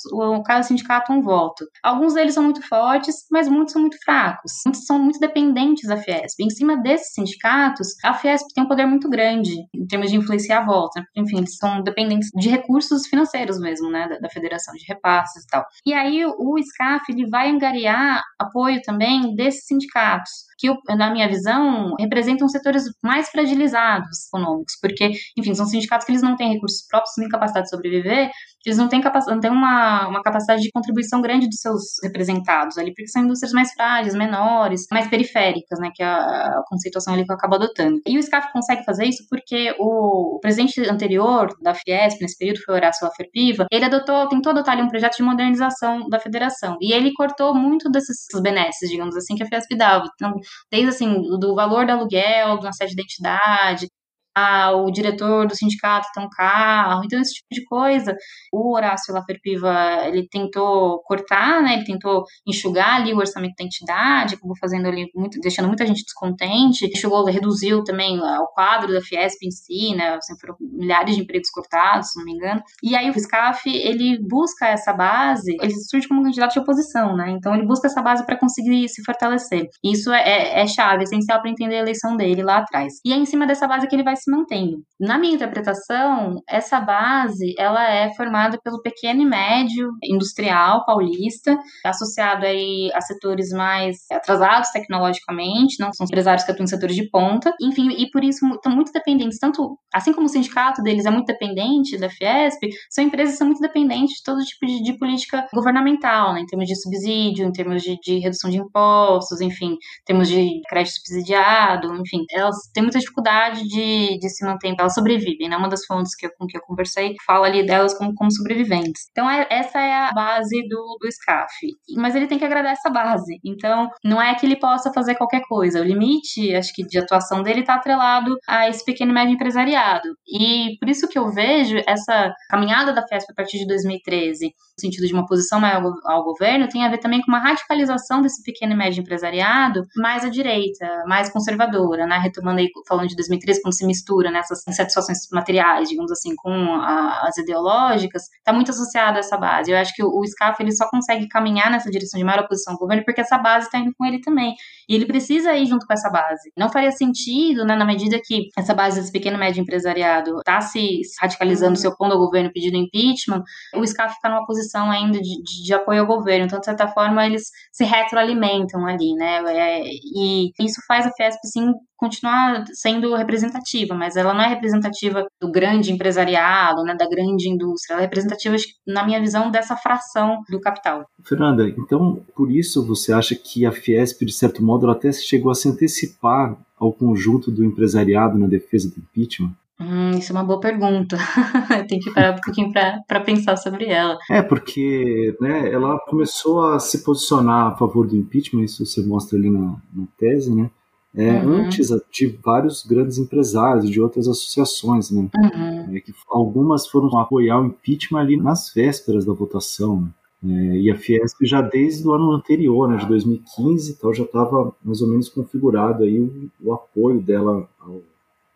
[0.45, 1.65] cada sindicato um voto.
[1.83, 4.51] Alguns deles são muito fortes, mas muitos são muito fracos.
[4.65, 6.39] Muitos são muito dependentes da Fiesp.
[6.39, 10.59] Em cima desses sindicatos, a Fiesp tem um poder muito grande em termos de influenciar
[10.59, 11.03] a volta.
[11.15, 15.47] Enfim, eles são dependentes de recursos financeiros mesmo, né, da, da federação, de repasses e
[15.47, 15.63] tal.
[15.85, 21.95] E aí o SCAF ele vai angariar apoio também desses sindicatos que, na minha visão,
[21.99, 27.15] representam setores mais fragilizados econômicos, porque, enfim, são sindicatos que eles não têm recursos próprios,
[27.17, 28.29] nem capacidade de sobreviver,
[28.63, 32.93] eles não têm, não têm uma, uma capacidade de contribuição grande dos seus representados ali,
[32.93, 37.31] porque são indústrias mais frágeis, menores, mais periféricas, né, que é a, conceituação ali que
[37.31, 37.99] eu acabo adotando.
[38.05, 42.61] E o SCAF consegue fazer isso porque o, o presidente anterior da Fiesp, nesse período,
[42.63, 46.93] foi Horácio Laferpiva, ele adotou, tentou adotar ali um projeto de modernização da federação, e
[46.93, 50.05] ele cortou muito desses benesses, digamos assim, que a Fiesp dava.
[50.13, 50.33] Então,
[50.71, 53.87] desde assim, do valor do aluguel, uma sede de identidade,
[54.35, 58.15] ah, o diretor do sindicato tem um carro, então esse tipo de coisa.
[58.51, 64.35] O Horácio Laferpiva, ele tentou cortar, né, ele tentou enxugar ali o orçamento da entidade,
[64.35, 69.43] acabou fazendo ali, muito, deixando muita gente descontente, chegou, reduziu também o quadro da Fiesp
[69.43, 73.09] em si, né, assim, foram milhares de empregos cortados, se não me engano, e aí
[73.09, 77.65] o SCAF, ele busca essa base, ele surge como candidato de oposição, né, então ele
[77.65, 79.67] busca essa base para conseguir se fortalecer.
[79.83, 82.93] Isso é, é, é chave, essencial para entender a eleição dele lá atrás.
[83.05, 84.83] E é em cima dessa base que ele vai se mantendo.
[84.99, 92.45] Na minha interpretação, essa base ela é formada pelo pequeno e médio industrial paulista, associado
[92.45, 97.53] aí a setores mais atrasados tecnologicamente, não são empresários que atuam em setores de ponta,
[97.61, 101.27] enfim, e por isso estão muito dependentes, tanto assim como o sindicato deles é muito
[101.27, 105.47] dependente da Fiesp, são empresas que são muito dependentes de todo tipo de, de política
[105.53, 110.05] governamental, né, em termos de subsídio, em termos de, de redução de impostos, enfim, em
[110.05, 115.49] termos de crédito subsidiado, enfim, elas têm muita dificuldade de de, se manter, elas sobrevivem,
[115.49, 115.57] né?
[115.57, 119.07] Uma das fontes que eu, com que eu conversei fala ali delas como, como sobreviventes.
[119.11, 121.51] Então, é, essa é a base do, do SCAF.
[121.97, 123.39] Mas ele tem que agradar essa base.
[123.43, 125.81] Então, não é que ele possa fazer qualquer coisa.
[125.81, 130.09] O limite, acho que, de atuação dele está atrelado a esse pequeno e médio empresariado.
[130.27, 134.51] E por isso que eu vejo essa caminhada da FESP a partir de 2013, no
[134.79, 138.43] sentido de uma posição maior ao governo, tem a ver também com uma radicalização desse
[138.43, 142.17] pequeno e médio empresariado mais à direita, mais conservadora, né?
[142.17, 147.27] Retomando aí, falando de 2013, quando se mistura né, insatisfações materiais, digamos assim, com a,
[147.27, 149.71] as ideológicas, está muito associado a essa base.
[149.71, 152.73] Eu acho que o, o SCAF ele só consegue caminhar nessa direção de maior oposição
[152.73, 154.55] ao governo porque essa base está indo com ele também.
[154.89, 156.51] E ele precisa ir junto com essa base.
[156.57, 160.59] Não faria sentido, né, na medida que essa base desse pequeno e médio empresariado está
[160.61, 163.43] se radicalizando, se opondo ao governo, pedindo impeachment,
[163.75, 166.45] o SCAF está numa posição ainda de, de, de, apoio ao governo.
[166.45, 169.41] Então, de certa forma, eles se retroalimentam ali, né?
[169.47, 174.47] É, e isso faz a Fiesp, sim, continuar sendo representativa representativa, mas ela não é
[174.47, 177.93] representativa do grande empresariado, né, da grande indústria.
[177.93, 178.55] Ela é representativa,
[178.87, 181.05] na minha visão, dessa fração do capital.
[181.23, 185.51] Fernanda, então por isso você acha que a Fiesp, de certo modo, ela até chegou
[185.51, 189.53] a se antecipar ao conjunto do empresariado na defesa do impeachment?
[189.79, 191.17] Hum, isso é uma boa pergunta.
[191.89, 194.15] Tem que parar um pouquinho para pensar sobre ela.
[194.29, 199.39] É, porque né, ela começou a se posicionar a favor do impeachment, isso você mostra
[199.39, 200.69] ali na, na tese, né?
[201.13, 201.65] É, uhum.
[201.65, 205.29] Antes de vários grandes empresários, de outras associações, né?
[205.35, 205.95] Uhum.
[205.95, 210.09] É, que algumas foram apoiar o impeachment ali nas vésperas da votação, né?
[210.43, 214.75] É, e a Fiesp já desde o ano anterior, né, de 2015, tal, já estava
[214.83, 218.01] mais ou menos configurado aí o, o apoio dela ao,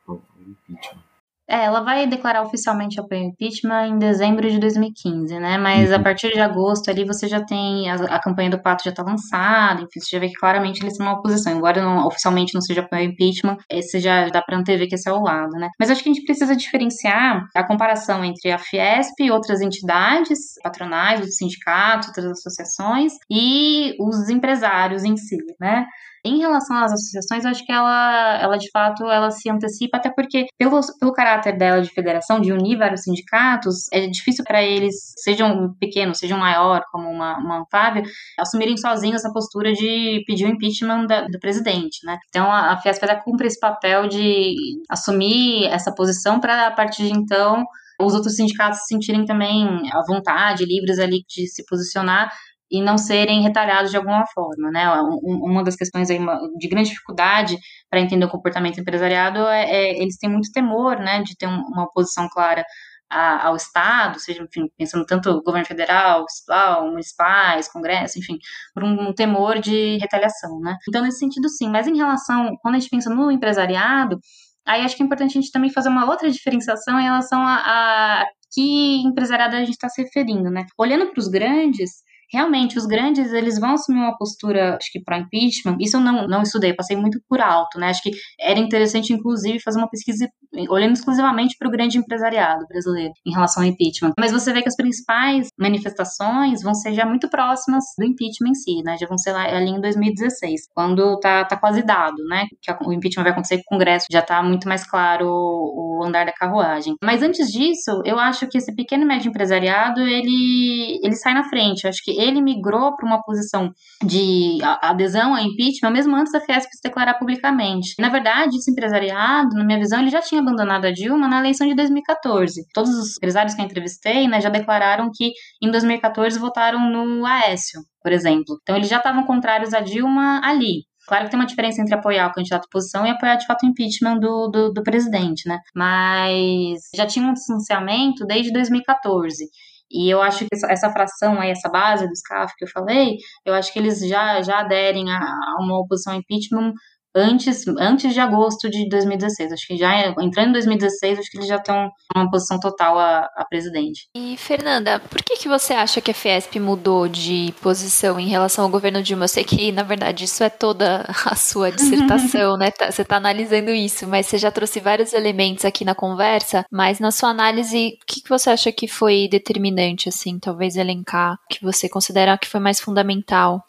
[0.08, 1.05] ao impeachment.
[1.48, 5.58] É, ela vai declarar oficialmente apoio ao impeachment em dezembro de 2015, né?
[5.58, 5.96] Mas uhum.
[5.96, 7.90] a partir de agosto ali você já tem.
[7.90, 10.94] A, a campanha do Pato já tá lançada, enfim, você já vê que claramente eles
[10.94, 11.56] estão numa oposição.
[11.56, 15.08] Embora não, oficialmente não seja apoio ao impeachment, esse já dá pra antever que esse
[15.08, 15.70] é o lado, né?
[15.80, 20.40] Mas acho que a gente precisa diferenciar a comparação entre a Fiesp e outras entidades
[20.64, 25.86] patronais, os sindicatos, outras associações, e os empresários em si, né?
[26.26, 30.10] Em relação às associações, eu acho que ela, ela de fato, ela se antecipa, até
[30.10, 35.14] porque, pelo, pelo caráter dela de federação, de unir vários sindicatos, é difícil para eles,
[35.18, 38.04] sejam pequenos, sejam maior, como uma, uma Fábio,
[38.40, 42.18] assumirem sozinhos essa postura de pedir o impeachment da, do presidente, né?
[42.30, 44.56] Então, a, a Fiesp cumpre esse papel de
[44.90, 47.64] assumir essa posição para, a partir de então,
[48.02, 52.32] os outros sindicatos se sentirem também à vontade, livres ali de se posicionar
[52.70, 54.90] e não serem retalhados de alguma forma, né?
[55.22, 57.58] Uma das questões de grande dificuldade
[57.90, 61.84] para entender o comportamento empresariado é, é, eles têm muito temor, né, de ter uma
[61.84, 62.66] oposição clara
[63.10, 68.38] a, ao Estado, seja, enfim, pensando tanto no governo federal, estadual, municipais, congresso, enfim,
[68.74, 70.76] por um, um temor de retaliação, né?
[70.90, 71.70] Então, nesse sentido, sim.
[71.70, 74.20] Mas em relação, quando a gente pensa no empresariado,
[74.66, 78.22] aí acho que é importante a gente também fazer uma outra diferenciação em relação a,
[78.22, 80.66] a que empresariado a gente está se referindo, né?
[80.78, 81.92] Olhando para os grandes,
[82.32, 85.78] realmente os grandes eles vão assumir uma postura, acho que para impeachment.
[85.80, 87.90] Isso eu não, não estudei, passei muito por alto, né?
[87.90, 90.28] Acho que era interessante, inclusive, fazer uma pesquisa
[90.70, 94.14] olhando exclusivamente para o grande empresariado brasileiro em relação ao impeachment.
[94.18, 98.56] Mas você vê que as principais manifestações vão ser já muito próximas do impeachment em
[98.56, 98.98] si, né?
[98.98, 102.46] Já vão ser lá ali em 2016, quando tá, tá quase dado, né?
[102.62, 106.26] Que o impeachment vai acontecer o Congresso, já tá muito mais claro o, o andar
[106.26, 106.96] da carruagem.
[107.04, 111.44] Mas antes disso, eu acho que esse pequeno e médio empresariado, ele, ele sai na
[111.50, 111.84] frente.
[111.84, 113.72] Eu acho que ele migrou para uma posição
[114.04, 117.94] de adesão ao impeachment mesmo antes da Fiesp se declarar publicamente.
[118.00, 121.68] Na verdade, esse empresariado, na minha visão, ele já tinha abandonado a Dilma na eleição
[121.68, 122.66] de 2014.
[122.74, 127.82] Todos os empresários que eu entrevistei né, já declararam que em 2014 votaram no Aécio,
[128.02, 128.58] por exemplo.
[128.62, 130.84] Então, eles já estavam contrários a Dilma ali.
[131.08, 133.64] Claro que tem uma diferença entre apoiar o candidato à oposição e apoiar de fato
[133.64, 135.60] o impeachment do, do, do presidente, né?
[135.76, 139.46] Mas já tinha um distanciamento desde 2014.
[139.92, 143.18] E eu acho que essa, essa fração aí, essa base do SCAF que eu falei,
[143.46, 146.74] eu acho que eles já, já aderem a, a uma oposição impeachment
[147.16, 149.54] antes, antes de agosto de 2016.
[149.54, 153.30] Acho que já entrando em 2016, acho que eles já estão numa posição total a,
[153.36, 154.08] a, presidente.
[154.14, 158.66] E Fernanda, por que, que você acha que a Fiesp mudou de posição em relação
[158.66, 159.24] ao governo Dilma?
[159.26, 162.72] Eu sei que, na verdade, isso é toda a sua dissertação, né?
[162.72, 167.00] Tá, você está analisando isso, mas você já trouxe vários elementos aqui na conversa, mas
[167.00, 171.64] na sua análise, o que, que você acha que foi determinante, assim, talvez elencar, que
[171.64, 173.64] você considera que foi mais fundamental?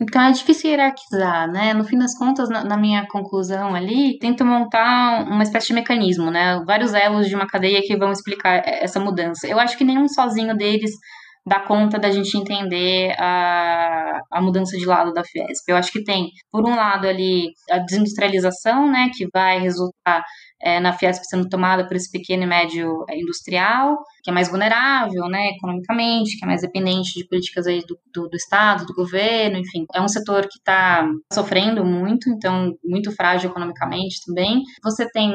[0.00, 1.74] Então é difícil hierarquizar, né?
[1.74, 6.30] No fim das contas, na, na, minha conclusão ali, tento montar uma espécie de mecanismo,
[6.30, 6.62] né?
[6.64, 9.48] Vários elos de uma cadeia que vão explicar essa mudança.
[9.48, 10.92] Eu acho que nenhum sozinho deles
[11.48, 15.68] dá conta da gente entender a, a mudança de lado da Fiesp.
[15.68, 19.10] Eu acho que tem, por um lado ali, a desindustrialização, né?
[19.16, 20.22] Que vai resultar
[20.60, 24.48] é, na Fiesp sendo tomada por esse pequeno e médio é, industrial, que é mais
[24.48, 28.94] vulnerável, né, economicamente, que é mais dependente de políticas aí do, do, do Estado, do
[28.94, 29.86] governo, enfim.
[29.94, 34.62] É um setor que está sofrendo muito, então, muito frágil economicamente também.
[34.82, 35.32] Você tem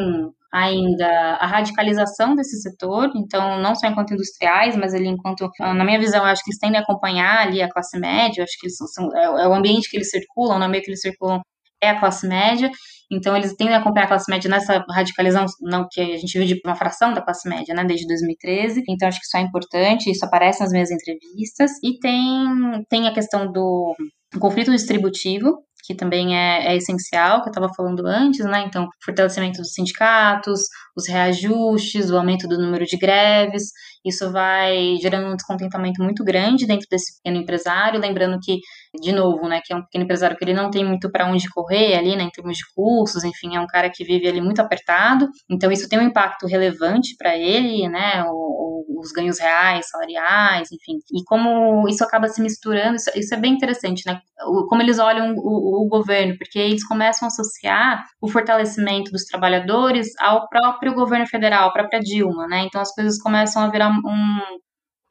[0.53, 1.07] ainda
[1.39, 6.23] a radicalização desse setor, então não só enquanto industriais, mas ali enquanto, na minha visão,
[6.23, 9.17] acho que eles tendem a acompanhar ali a classe média, acho que eles são, são
[9.17, 11.41] é, é, o ambiente que eles circulam, no meio que eles circulam
[11.81, 12.69] é a classe média,
[13.11, 16.53] então eles tendem a acompanhar a classe média nessa radicalização, não que a gente vive
[16.53, 18.83] de uma fração da classe média, né, desde 2013.
[18.87, 21.71] Então acho que isso é importante, isso aparece nas minhas entrevistas.
[21.83, 23.93] E tem tem a questão do
[24.39, 28.63] conflito distributivo, que também é, é essencial, que eu estava falando antes, né?
[28.65, 30.61] Então, fortalecimento dos sindicatos,
[30.95, 33.71] os reajustes, o aumento do número de greves,
[34.05, 38.59] isso vai gerando um descontentamento muito grande dentro desse pequeno empresário, lembrando que,
[38.99, 41.49] de novo, né, que é um pequeno empresário que ele não tem muito para onde
[41.49, 44.59] correr ali, né, em termos de cursos, enfim, é um cara que vive ali muito
[44.59, 49.89] apertado, então isso tem um impacto relevante para ele, né, o, o, os ganhos reais,
[49.89, 54.19] salariais, enfim, e como isso acaba se misturando, isso, isso é bem interessante, né,
[54.69, 60.07] como eles olham o, o governo, porque eles começam a associar o fortalecimento dos trabalhadores
[60.19, 64.39] ao próprio governo federal, à própria Dilma, né, então as coisas começam a virar um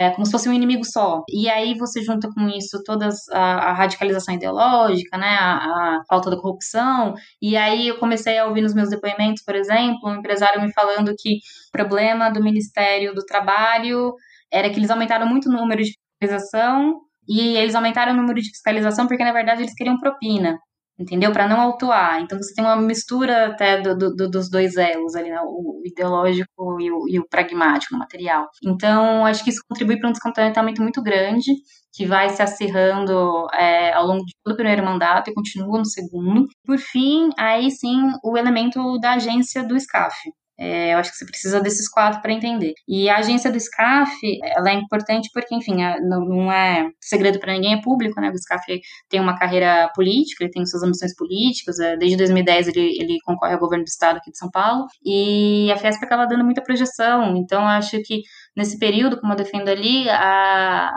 [0.03, 1.23] é como se fosse um inimigo só.
[1.29, 6.31] E aí você junta com isso toda a, a radicalização ideológica, né, a, a, falta
[6.31, 7.15] da corrupção.
[7.41, 11.15] E aí eu comecei a ouvir nos meus depoimentos, por exemplo, um empresário me falando
[11.17, 14.15] que o problema do Ministério do Trabalho
[14.53, 18.49] era que eles aumentaram muito o número de fiscalização e eles aumentaram o número de
[18.49, 20.59] fiscalização porque na verdade eles queriam propina
[20.99, 21.33] entendeu?
[21.33, 22.21] Para não autuar.
[22.21, 25.41] Então você tem uma mistura até do, do, dos dois elos ali, né?
[25.43, 28.49] o ideológico e o, e o pragmático, o material.
[28.65, 31.53] Então acho que isso contribui para um descontentamento muito grande
[31.93, 35.85] que vai se acirrando é, ao longo de todo o primeiro mandato e continua no
[35.85, 36.47] segundo.
[36.65, 40.15] Por fim, aí sim, o elemento da agência do SCAF,
[40.63, 42.75] é, eu acho que você precisa desses quatro para entender.
[42.87, 44.13] E a agência do SCAF,
[44.45, 48.31] ela é importante porque, enfim, não, não é segredo para ninguém, é público, né?
[48.31, 52.97] O SCAF tem uma carreira política, ele tem suas ambições políticas, é, desde 2010 ele,
[53.01, 56.45] ele concorre ao governo do estado aqui de São Paulo, e a Fiesp acaba dando
[56.45, 58.23] muita projeção, então eu acho que
[58.57, 60.93] nesse período, como eu defendo ali, a,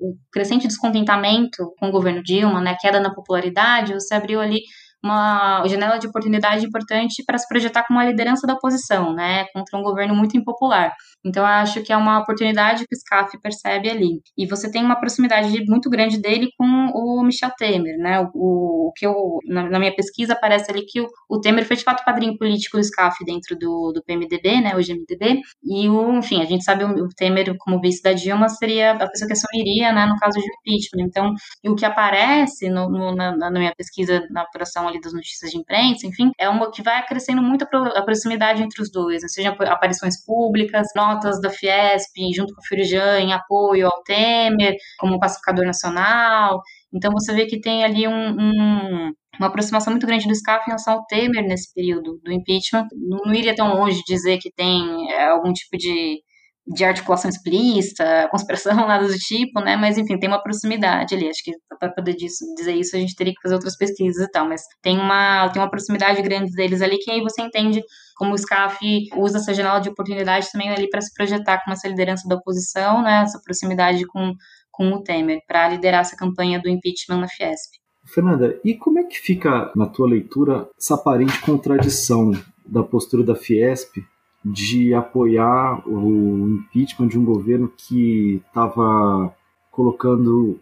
[0.00, 4.62] o crescente descontentamento com o governo Dilma, né, queda na popularidade, você abriu ali
[5.04, 9.78] uma janela de oportunidade importante para se projetar como uma liderança da oposição, né, contra
[9.78, 10.92] um governo muito impopular.
[11.26, 14.20] Então, eu acho que é uma oportunidade que o SCAF percebe ali.
[14.38, 18.92] E você tem uma proximidade muito grande dele com o Michel Temer, né, o, o
[18.94, 22.04] que eu, na, na, minha pesquisa, aparece ali que o, o, Temer foi de fato
[22.04, 26.44] padrinho político do SCAF dentro do, do PMDB, né, hoje MDB, e o, enfim, a
[26.44, 30.06] gente sabe o, o Temer como vice da Dilma seria a pessoa que assumiria, né,
[30.06, 31.08] no caso de impeachment.
[31.08, 31.34] Então,
[31.66, 35.58] o que aparece no, no, na, na minha pesquisa, na apuração ali das notícias de
[35.58, 39.28] imprensa, enfim, é uma que vai crescendo muito a proximidade entre os dois, né?
[39.28, 40.86] seja aparições públicas,
[41.16, 46.60] notas da Fiesp junto com o Firijan em apoio ao Temer, como pacificador nacional.
[46.92, 50.70] Então você vê que tem ali um, um uma aproximação muito grande do SCAF em
[50.70, 52.86] relação ao Temer nesse período do impeachment.
[52.94, 56.20] Não, não iria tão longe dizer que tem é, algum tipo de
[56.68, 59.76] de articulação explícita, conspiração, nada do tipo, né?
[59.76, 61.28] Mas enfim, tem uma proximidade ali.
[61.28, 64.30] Acho que para poder disso, dizer isso a gente teria que fazer outras pesquisas e
[64.30, 67.80] tal, mas tem uma, tem uma proximidade grande deles ali que aí você entende
[68.16, 68.78] como o SCAF
[69.14, 73.02] usa essa janela de oportunidade também ali para se projetar como essa liderança da oposição,
[73.02, 73.22] né?
[73.22, 74.34] Essa proximidade com,
[74.70, 77.74] com o Temer, para liderar essa campanha do impeachment na Fiesp.
[78.04, 82.32] Fernanda, e como é que fica, na tua leitura, essa aparente contradição
[82.64, 83.98] da postura da Fiesp
[84.44, 89.34] de apoiar o impeachment de um governo que estava
[89.70, 90.58] colocando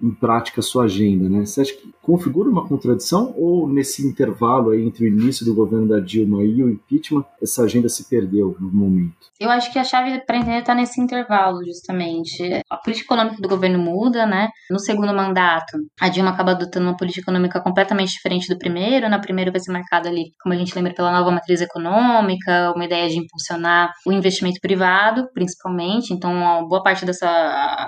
[0.00, 1.44] em prática a sua agenda, né?
[1.44, 5.88] Você acha que configura uma contradição ou nesse intervalo aí entre o início do governo
[5.88, 9.28] da Dilma e o impeachment, essa agenda se perdeu no momento?
[9.38, 12.42] Eu acho que a chave para entender está nesse intervalo, justamente.
[12.70, 14.48] A política econômica do governo muda, né?
[14.70, 19.08] No segundo mandato, a Dilma acaba adotando uma política econômica completamente diferente do primeiro.
[19.08, 22.84] Na primeira vai ser marcada ali, como a gente lembra, pela nova matriz econômica, uma
[22.84, 26.12] ideia de impulsionar o investimento privado, principalmente.
[26.12, 27.26] Então, boa parte dessa,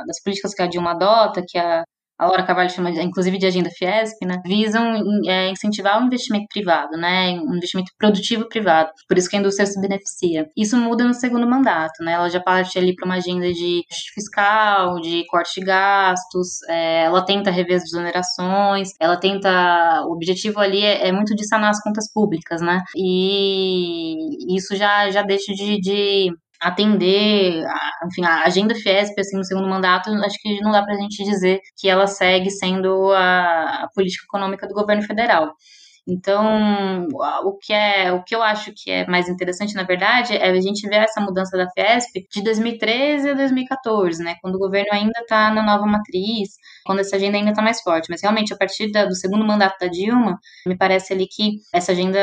[0.07, 1.85] das políticas que a Dilma adota, que a
[2.21, 4.93] a Laura Carvalho chama, inclusive, de agenda Fiesp, né, visam
[5.27, 8.91] é, incentivar o investimento privado, né, um investimento produtivo privado.
[9.09, 10.47] Por isso que a indústria se beneficia.
[10.55, 13.81] Isso muda no segundo mandato, né, ela já parte ali para uma agenda de
[14.15, 20.61] fiscal, de corte de gastos, é, ela tenta rever as desonerações, ela tenta, o objetivo
[20.61, 25.55] ali é, é, muito de sanar as contas públicas, né, e isso já, já deixa
[25.55, 26.31] de, de
[26.61, 27.65] atender,
[28.07, 31.25] enfim, a agenda Fiesp, assim, no segundo mandato, acho que não dá para a gente
[31.25, 35.55] dizer que ela segue sendo a, a política econômica do governo federal.
[36.11, 37.07] Então,
[37.45, 40.61] o que é, o que eu acho que é mais interessante, na verdade, é a
[40.61, 45.21] gente ver essa mudança da Fiesp de 2013 a 2014, né, quando o governo ainda
[45.21, 46.51] está na nova matriz,
[46.85, 48.09] quando essa agenda ainda está mais forte.
[48.11, 51.93] Mas realmente, a partir da, do segundo mandato da Dilma, me parece ali que essa
[51.93, 52.19] agenda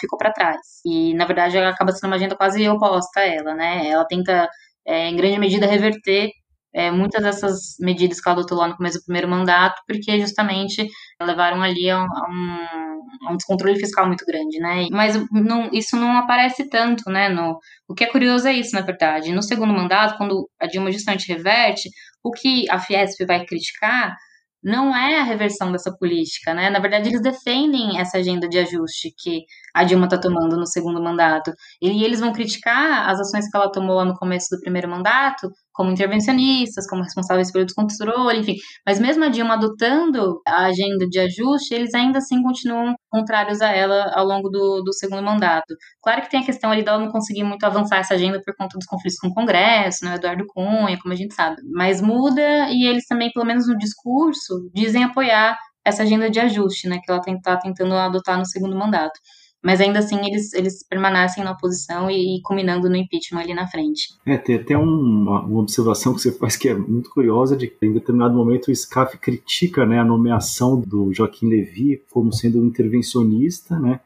[0.00, 0.60] ficou para trás.
[0.86, 3.88] E, na verdade, ela acaba sendo uma agenda quase oposta a ela, né?
[3.88, 4.48] Ela tenta,
[4.86, 6.30] é, em grande medida, reverter
[6.74, 10.86] é, muitas dessas medidas que ela adotou lá no começo do primeiro mandato, porque justamente
[11.20, 12.91] levaram ali a, a um
[13.30, 14.86] um descontrole fiscal muito grande, né?
[14.90, 17.28] Mas não, isso não aparece tanto, né?
[17.28, 19.32] No, o que é curioso é isso, na verdade.
[19.32, 21.88] No segundo mandato, quando a Dilma justamente reverte,
[22.22, 24.16] o que a Fiesp vai criticar
[24.62, 26.70] não é a reversão dessa política, né?
[26.70, 29.44] Na verdade, eles defendem essa agenda de ajuste que
[29.74, 31.52] a Dilma está tomando no segundo mandato.
[31.80, 35.50] E eles vão criticar as ações que ela tomou lá no começo do primeiro mandato,
[35.72, 38.56] como intervencionistas, como responsáveis pelo descontrole, enfim.
[38.86, 43.70] Mas mesmo a Dilma adotando a agenda de ajuste, eles ainda assim continuam contrários a
[43.70, 45.74] ela ao longo do, do segundo mandato.
[46.02, 48.76] Claro que tem a questão ali dela não conseguir muito avançar essa agenda por conta
[48.78, 51.56] dos conflitos com o Congresso, né, Eduardo Cunha, como a gente sabe.
[51.72, 56.88] Mas muda e eles também, pelo menos no discurso, dizem apoiar essa agenda de ajuste,
[56.88, 59.18] né, que ela está tentando adotar no segundo mandato.
[59.62, 63.66] Mas ainda assim eles, eles permanecem na oposição e, e culminando no impeachment ali na
[63.66, 64.14] frente.
[64.26, 67.86] É, tem até uma, uma, observação que você faz que é muito curiosa, de que
[67.86, 72.66] em determinado momento o SCAF critica né, a nomeação do Joaquim Levy como sendo um
[72.66, 74.00] intervencionista, né?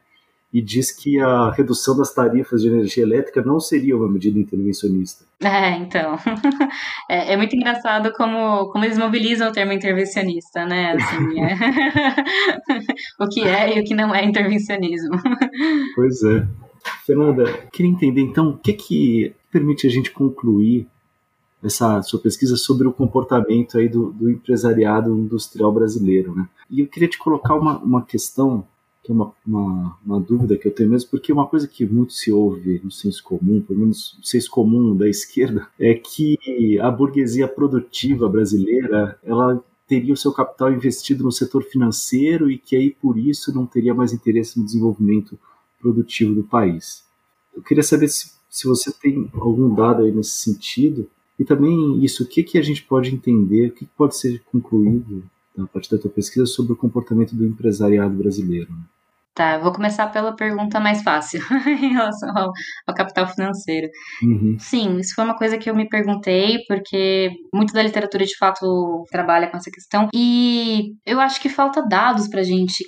[0.57, 5.23] E diz que a redução das tarifas de energia elétrica não seria uma medida intervencionista.
[5.39, 6.17] É, então.
[7.09, 10.91] É, é muito engraçado como, como eles mobilizam o termo intervencionista, né?
[10.91, 11.55] Assim, é.
[13.23, 15.15] o que é e o que não é intervencionismo.
[15.95, 16.45] Pois é.
[17.05, 20.85] Fernanda, queria entender então o que, que permite a gente concluir
[21.63, 26.47] essa sua pesquisa sobre o comportamento aí do, do empresariado industrial brasileiro, né?
[26.69, 28.65] E eu queria te colocar uma, uma questão
[29.07, 32.11] que é uma, uma, uma, dúvida que eu tenho mesmo, porque uma coisa que muito
[32.11, 36.91] se ouve no senso comum, pelo menos no senso comum da esquerda, é que a
[36.91, 42.91] burguesia produtiva brasileira, ela teria o seu capital investido no setor financeiro e que aí
[42.91, 45.39] por isso não teria mais interesse no desenvolvimento
[45.79, 47.05] produtivo do país.
[47.55, 52.23] Eu queria saber se, se você tem algum dado aí nesse sentido e também isso,
[52.23, 55.23] o que, que a gente pode entender, o que pode ser concluído
[55.57, 58.69] a partir da tua pesquisa sobre o comportamento do empresariado brasileiro.
[58.69, 58.83] Né?
[59.37, 62.49] Tá, vou começar pela pergunta mais fácil em relação ao,
[62.87, 63.87] ao capital financeiro.
[64.23, 64.57] Uhum.
[64.57, 69.05] Sim, isso foi uma coisa que eu me perguntei, porque muito da literatura de fato
[69.11, 72.83] trabalha com essa questão, e eu acho que falta dados para a gente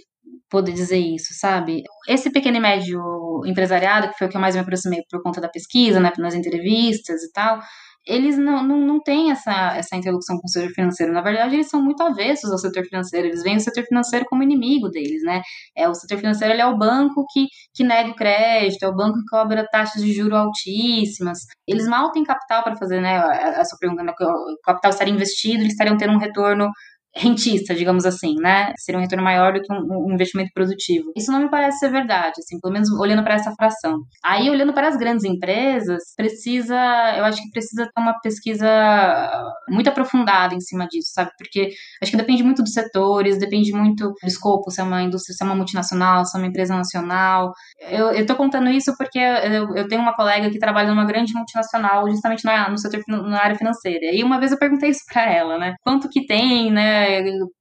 [0.50, 1.84] poder dizer isso, sabe?
[2.08, 3.00] Esse pequeno e médio
[3.46, 6.34] empresariado, que foi o que eu mais me aproximei por conta da pesquisa, né, nas
[6.34, 7.60] entrevistas e tal,
[8.08, 11.14] eles não, não, não têm essa, essa interlocução com o setor financeiro.
[11.14, 13.28] Na verdade, eles são muito avessos ao setor financeiro.
[13.28, 15.42] Eles veem o setor financeiro como inimigo deles, né?
[15.76, 19.20] É, o setor financeiro é o banco que, que nega o crédito, é o banco
[19.20, 21.40] que cobra taxas de juro altíssimas.
[21.68, 23.16] Eles mal têm capital para fazer, né?
[23.60, 24.12] Essa pergunta, né?
[24.20, 26.70] o capital estaria investido, eles estariam tendo um retorno
[27.16, 28.72] rentista, digamos assim, né?
[28.78, 31.12] Seria um retorno maior do que um, um, investimento produtivo.
[31.18, 34.00] Isso não me parece ser verdade, assim, pelo menos olhando para essa fração.
[34.24, 36.76] Aí, olhando para as grandes empresas, precisa,
[37.18, 38.68] eu acho que precisa ter uma pesquisa
[39.70, 41.32] muito aprofundada em cima disso, sabe?
[41.38, 45.36] Porque acho que depende muito dos setores, depende muito do escopo, se é uma indústria,
[45.36, 47.52] se é uma multinacional, se é uma empresa nacional.
[47.90, 51.34] Eu, eu tô contando isso porque eu, eu tenho uma colega que trabalha numa grande
[51.34, 54.14] multinacional, justamente na, no setor, na área financeira.
[54.14, 55.76] E uma vez eu perguntei isso para ela, né?
[55.84, 56.99] Quanto que tem, né?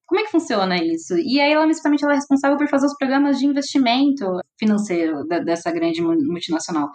[0.06, 1.16] Como é que funciona isso?
[1.18, 4.24] E aí ela, principalmente, ela é responsável por fazer os programas de investimento
[4.58, 6.88] financeiro dessa grande multinacional.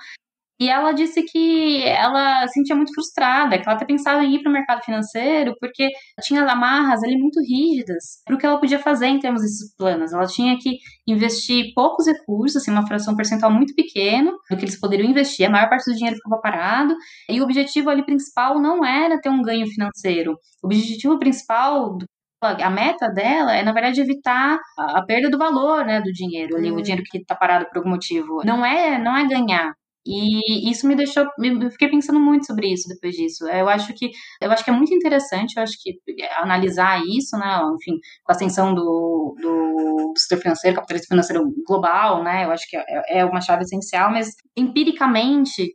[0.59, 4.41] E ela disse que ela se sentia muito frustrada, que ela até pensava em ir
[4.41, 5.89] para o mercado financeiro porque
[6.21, 10.13] tinha amarras ali muito rígidas para o que ela podia fazer em termos desses planos.
[10.13, 10.77] Ela tinha que
[11.07, 15.49] investir poucos recursos, assim, uma fração percentual muito pequena do que eles poderiam investir, a
[15.49, 16.95] maior parte do dinheiro ficava parado,
[17.29, 20.37] e o objetivo ali principal não era ter um ganho financeiro.
[20.63, 21.97] O objetivo principal
[22.47, 26.71] a meta dela é, na verdade, evitar a, perda do valor, né, do dinheiro, ali,
[26.71, 26.75] hum.
[26.75, 28.41] o dinheiro que está parado por algum motivo.
[28.45, 29.73] Não é, não é ganhar.
[30.05, 33.47] E isso me deixou, eu fiquei pensando muito sobre isso depois disso.
[33.47, 35.93] Eu acho que, eu acho que é muito interessante, eu acho que
[36.41, 42.43] analisar isso, né, enfim, com a ascensão do, do setor financeiro, capitalismo financeiro global, né,
[42.43, 44.27] eu acho que é, é uma chave essencial, mas
[44.57, 45.73] empiricamente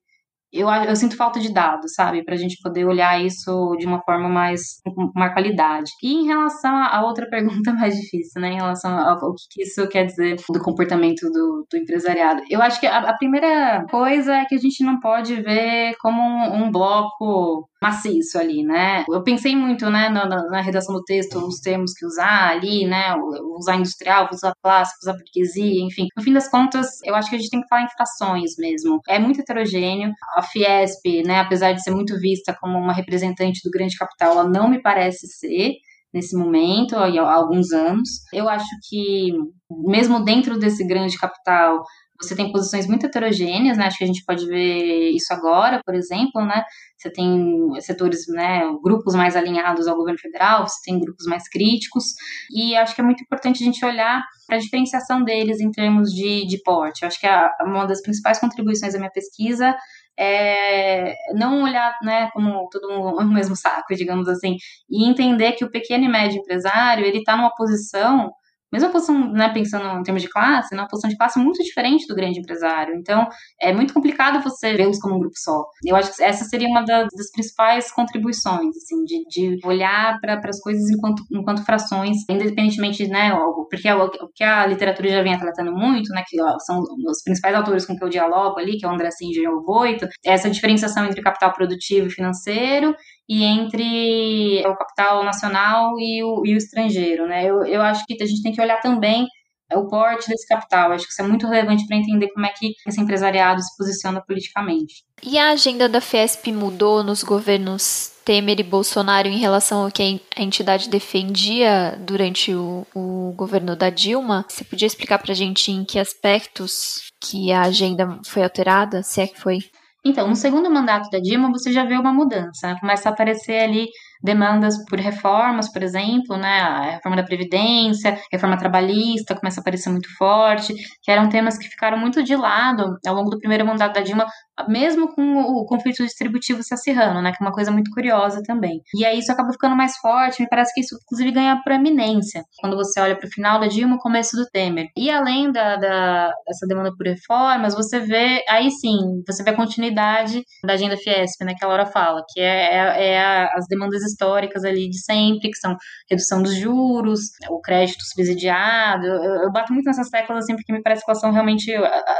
[0.53, 2.25] eu, eu sinto falta de dados, sabe?
[2.25, 5.91] Para a gente poder olhar isso de uma forma mais, com maior qualidade.
[6.03, 8.53] E em relação à outra pergunta mais difícil, né?
[8.53, 12.43] Em relação ao, ao que isso quer dizer do comportamento do, do empresariado.
[12.49, 16.21] Eu acho que a, a, primeira coisa é que a gente não pode ver como
[16.21, 19.05] um, um bloco maciço ali, né?
[19.09, 23.15] Eu pensei muito, né, na, na, redação do texto, os termos que usar ali, né?
[23.57, 26.09] Usar industrial, usar clássico, usar burguesia, enfim.
[26.17, 29.01] No fim das contas, eu acho que a gente tem que falar em frações mesmo.
[29.09, 30.13] É muito heterogêneo.
[30.37, 34.49] A Fiesp, né, apesar de ser muito vista como uma representante do grande capital, ela
[34.49, 35.75] não me parece ser
[36.13, 38.09] nesse momento, há alguns anos.
[38.33, 39.31] Eu acho que,
[39.71, 41.85] mesmo dentro desse grande capital,
[42.21, 43.87] você tem posições muito heterogêneas, né?
[43.87, 46.65] Acho que a gente pode ver isso agora, por exemplo, né?
[46.97, 52.15] Você tem setores, né, grupos mais alinhados ao governo federal, você tem grupos mais críticos,
[52.51, 56.11] e acho que é muito importante a gente olhar para a diferenciação deles em termos
[56.11, 57.03] de, de porte.
[57.03, 59.77] Eu acho que a, uma das principais contribuições da minha pesquisa
[60.19, 64.57] é não olhar né, como todo mundo no mesmo saco, digamos assim,
[64.91, 68.33] e entender que o pequeno e médio empresário ele está numa posição
[68.73, 72.07] mesma posição, né, pensando em termos de classe, né, uma posição de classe muito diferente
[72.07, 72.95] do grande empresário.
[72.95, 73.27] Então,
[73.61, 75.65] é muito complicado você vê-los como um grupo só.
[75.85, 80.41] Eu acho que essa seria uma das, das principais contribuições, assim, de, de olhar para
[80.45, 83.31] as coisas enquanto, enquanto frações, independentemente, né,
[83.71, 86.81] porque é o, o que a literatura já vem tratando muito, né, que ó, são
[86.81, 89.63] os principais autores com que eu dialogo ali, que é o André Singer e o
[89.63, 92.95] Boito, essa diferenciação entre capital produtivo e financeiro
[93.29, 97.45] e entre o capital nacional e o, e o estrangeiro, né?
[97.45, 99.27] Eu, eu acho que a gente tem que olhar também
[99.75, 100.93] o porte desse capital.
[100.93, 104.21] Acho que isso é muito relevante para entender como é que esse empresariado se posiciona
[104.21, 105.05] politicamente.
[105.23, 110.21] E a agenda da Fiesp mudou nos governos Temer e Bolsonaro em relação ao que
[110.37, 114.47] a entidade defendia durante o, o governo da Dilma?
[114.49, 119.21] Você podia explicar para a gente em que aspectos que a agenda foi alterada, se
[119.21, 119.59] é que foi?
[120.05, 122.69] Então, no segundo mandato da Dilma, você já vê uma mudança.
[122.69, 122.77] Né?
[122.81, 123.89] Começa a aparecer ali
[124.23, 129.91] demandas por reformas, por exemplo, né, a reforma da Previdência, reforma trabalhista começa a aparecer
[129.91, 133.95] muito forte, que eram temas que ficaram muito de lado ao longo do primeiro mandato
[133.95, 134.27] da Dilma,
[134.69, 138.81] mesmo com o conflito distributivo se acirrando, né, que é uma coisa muito curiosa também.
[138.95, 142.77] E aí isso acaba ficando mais forte, me parece que isso inclusive ganha proeminência quando
[142.77, 144.89] você olha para o final da Dilma, começo do Temer.
[144.97, 149.57] E além da, da, dessa demanda por reformas, você vê, aí sim, você vê a
[149.57, 154.03] continuidade da agenda Fiesp, né, que a Laura fala, que é, é, é as demandas
[154.03, 155.77] históricas ali de sempre, que são
[156.11, 159.07] redução dos juros, o crédito subsidiado.
[159.07, 161.73] Eu, eu bato muito nessas teclas assim, porque me parece que elas são realmente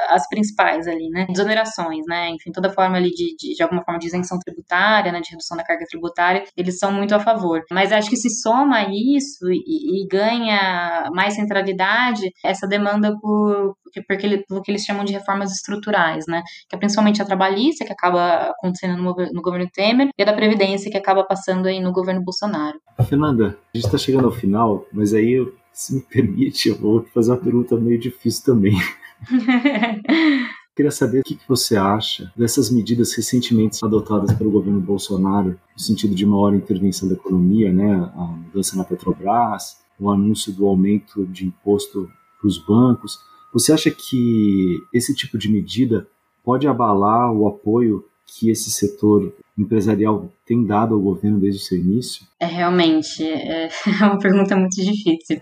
[0.09, 1.27] as principais ali, né?
[1.29, 2.28] Desonerações, né?
[2.31, 5.21] Enfim, toda forma ali de, de, de alguma forma de isenção tributária, né?
[5.21, 7.63] De redução da carga tributária, eles são muito a favor.
[7.71, 14.45] Mas acho que se soma isso e, e ganha mais centralidade essa demanda por, porque,
[14.49, 16.43] pelo que eles chamam de reformas estruturais, né?
[16.69, 20.33] Que é principalmente a trabalhista, que acaba acontecendo no, no governo Temer, e a da
[20.33, 22.79] Previdência, que acaba passando aí no governo Bolsonaro.
[23.09, 27.33] Fernanda, a gente está chegando ao final, mas aí, se me permite, eu vou fazer
[27.33, 28.77] uma pergunta meio difícil também.
[30.79, 36.15] Queria saber o que você acha dessas medidas recentemente adotadas pelo governo Bolsonaro, no sentido
[36.15, 37.95] de maior intervenção da economia, né?
[38.15, 42.09] a mudança na Petrobras, o anúncio do aumento de imposto
[42.41, 43.19] para os bancos.
[43.53, 46.07] Você acha que esse tipo de medida
[46.45, 51.77] pode abalar o apoio que esse setor empresarial tem dado ao governo desde o seu
[51.77, 52.25] início?
[52.39, 53.69] É realmente é
[54.01, 55.41] uma pergunta muito difícil.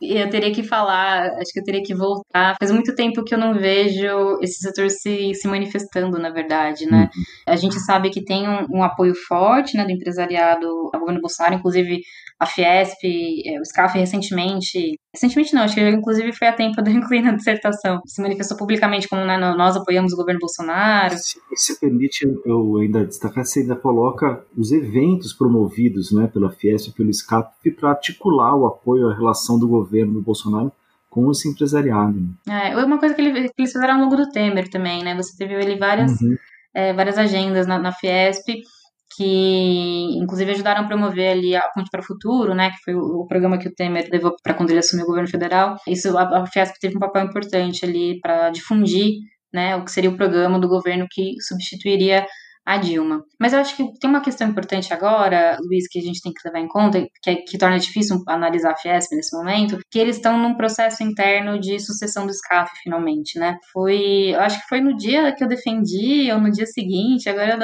[0.00, 2.56] Eu teria que falar, acho que eu teria que voltar.
[2.58, 7.10] Faz muito tempo que eu não vejo esse setor se, se manifestando, na verdade, né?
[7.14, 7.22] Uhum.
[7.46, 11.56] A gente sabe que tem um, um, apoio forte né, do empresariado ao governo Bolsonaro,
[11.56, 12.00] inclusive
[12.40, 16.90] a Fiesp, é, o SCAF recentemente, recentemente não, acho que inclusive foi a tempo de
[16.90, 21.14] eu incluir na dissertação, se manifestou publicamente como né, nós apoiamos o governo Bolsonaro.
[21.18, 26.88] Se, se permite eu ainda destacar, você ainda coloca os eventos promovidos né, pela Fiesp
[26.88, 30.72] e pelo SCAF para articular o apoio à relação do governo do Bolsonaro
[31.10, 32.18] com esse empresariado.
[32.46, 32.70] Né?
[32.72, 35.14] É, uma coisa que, ele, que, eles fizeram ao longo do Temer também, né?
[35.16, 36.36] Você teve ali várias, uhum.
[36.72, 38.62] é, várias agendas na, na Fiesp,
[39.16, 43.26] que inclusive ajudaram a promover ali a Ponte para o Futuro, né, que foi o,
[43.26, 45.76] programa que o Temer levou para quando ele assumiu o governo federal.
[45.86, 49.14] Isso a, a Fiesp teve um papel importante ali para difundir,
[49.52, 52.24] né, o que seria o programa do governo que substituiria
[52.70, 53.24] a Dilma.
[53.38, 56.40] Mas eu acho que tem uma questão importante agora, Luiz, que a gente tem que
[56.46, 60.16] levar em conta, que, é, que torna difícil analisar a Fiesp nesse momento, que eles
[60.16, 63.56] estão num processo interno de sucessão do SCAF, finalmente, né?
[63.72, 67.58] Foi, eu acho que foi no dia que eu defendi, ou no dia seguinte, agora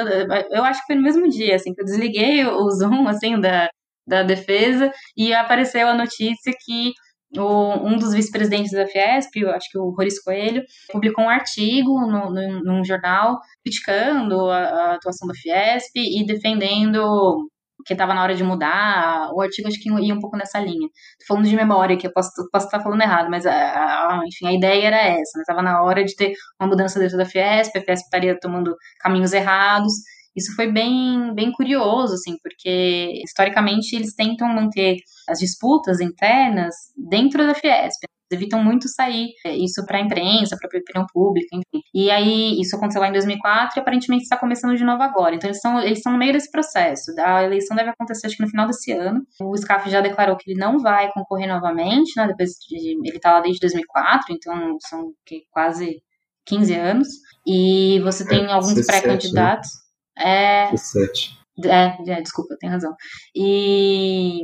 [0.51, 3.69] eu, acho que foi no mesmo dia, assim, que eu desliguei o Zoom, assim, da,
[4.05, 6.91] da defesa, e apareceu a notícia que
[7.35, 12.29] o, um dos vice-presidentes da Fiesp, acho que o Boris Coelho, publicou um artigo no,
[12.29, 17.49] no, num jornal criticando a, a, atuação da Fiesp e defendendo
[17.85, 19.29] que estava na hora de mudar.
[19.33, 20.87] O artigo acho que ia um pouco nessa linha.
[21.19, 24.53] Tô falando de memória, que eu posso, estar falando errado, mas a, a, enfim, a
[24.53, 25.39] ideia era essa.
[25.39, 25.71] Estava né?
[25.71, 29.93] na hora de ter uma mudança dentro da Fiesp, a Fiesp estaria tomando caminhos errados.
[30.37, 37.45] Isso foi bem, bem curioso, assim, porque historicamente eles tentam manter as disputas internas dentro
[37.45, 38.03] da Fiesp.
[38.29, 41.81] Eles evitam muito sair é, isso para a imprensa, para a opinião pública, enfim.
[41.93, 45.33] E aí, isso aconteceu lá em 2004 e aparentemente está começando de novo agora.
[45.33, 47.11] Então, eles estão eles no meio desse processo.
[47.19, 49.21] A eleição deve acontecer, acho que no final desse ano.
[49.41, 52.27] O SCAF já declarou que ele não vai concorrer novamente, né?
[52.27, 56.01] Depois de, ele está lá desde 2004, então são que, quase
[56.45, 57.07] 15 anos.
[57.45, 59.69] E você tem é, alguns pré-candidatos.
[59.71, 59.86] Né?
[60.19, 60.71] É.
[60.71, 61.37] 17.
[61.65, 62.93] É, é, desculpa, tem razão.
[63.35, 64.41] E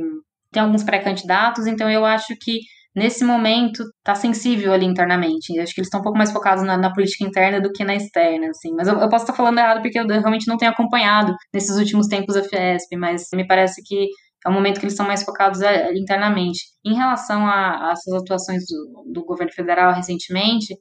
[0.50, 2.60] tem alguns pré-candidatos, então eu acho que
[2.94, 5.58] nesse momento, está sensível ali internamente.
[5.58, 7.96] Acho que eles estão um pouco mais focados na, na, política interna do que na
[7.96, 8.72] externa, assim.
[8.72, 12.06] Mas eu, eu posso estar falando errado porque eu realmente não tenho acompanhado nesses últimos
[12.06, 14.08] tempos a Fiesp, mas me parece que
[14.46, 16.60] é o momento que eles estão mais focados é, internamente.
[16.84, 20.76] Em relação a, a essas atuações do, do, governo federal recentemente,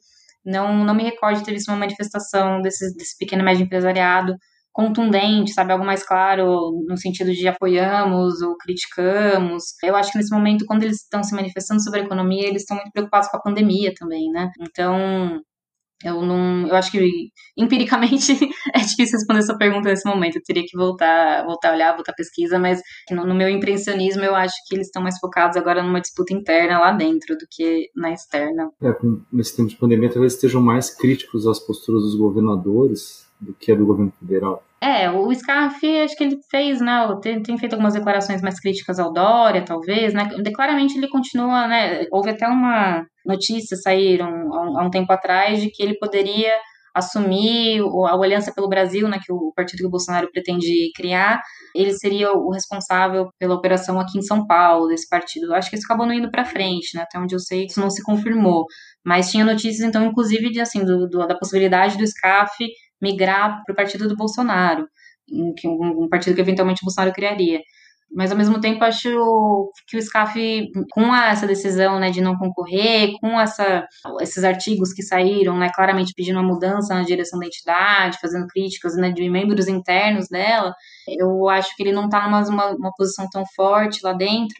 [0.46, 4.36] não, não me recordo de ter visto uma manifestação desse, desse pequeno e médio empresariado
[4.74, 5.72] contundente, sabe?
[5.72, 9.64] Algo mais claro no sentido de apoiamos ou criticamos.
[9.84, 12.76] Eu acho que nesse momento, quando eles estão se manifestando sobre a economia, eles estão
[12.76, 14.50] muito preocupados com a pandemia também, né?
[14.60, 15.42] Então,
[16.04, 18.34] eu não, eu acho que empiricamente
[18.76, 20.38] é difícil responder essa pergunta nesse momento.
[20.38, 24.24] Eu teria que voltar, voltar a olhar, voltar a pesquisa, mas no, no meu impressionismo
[24.24, 27.90] eu acho que eles estão mais focados agora numa disputa interna lá dentro do que
[27.96, 28.70] na externa.
[28.82, 28.92] É,
[29.32, 33.76] nesse tempo de pandemia talvez estejam mais críticos às posturas dos governadores do que a
[33.76, 34.64] do governo federal.
[34.82, 39.00] É, o Scarf, acho que ele fez, né, tem, tem, feito algumas declarações mais críticas
[39.00, 44.84] ao Dória, talvez, né, claramente ele continua, né, houve até uma notícia, saíram um, há
[44.84, 46.52] um tempo atrás, de que ele poderia
[46.94, 51.42] assumir a Aliança pelo Brasil, né, que o partido que o Bolsonaro pretende criar,
[51.74, 55.54] ele seria o responsável pela operação aqui em São Paulo, desse partido.
[55.54, 57.90] Acho que isso acabou não indo para frente, né, até onde eu sei, isso não
[57.90, 58.66] se confirmou.
[59.04, 62.52] Mas tinha notícias, então, inclusive, de, assim, do, do, da possibilidade do SCAF
[63.04, 64.88] migrar para o partido do Bolsonaro,
[65.32, 67.62] um, um partido que eventualmente o Bolsonaro criaria.
[68.16, 69.10] Mas ao mesmo tempo acho
[69.88, 73.88] que o SCAF, com essa decisão né, de não concorrer, com essa,
[74.22, 78.96] esses artigos que saíram, né, claramente pedindo uma mudança na direção da entidade, fazendo críticas
[78.96, 80.76] né, de membros internos dela,
[81.08, 84.56] eu acho que ele não está numa uma, uma posição tão forte lá dentro.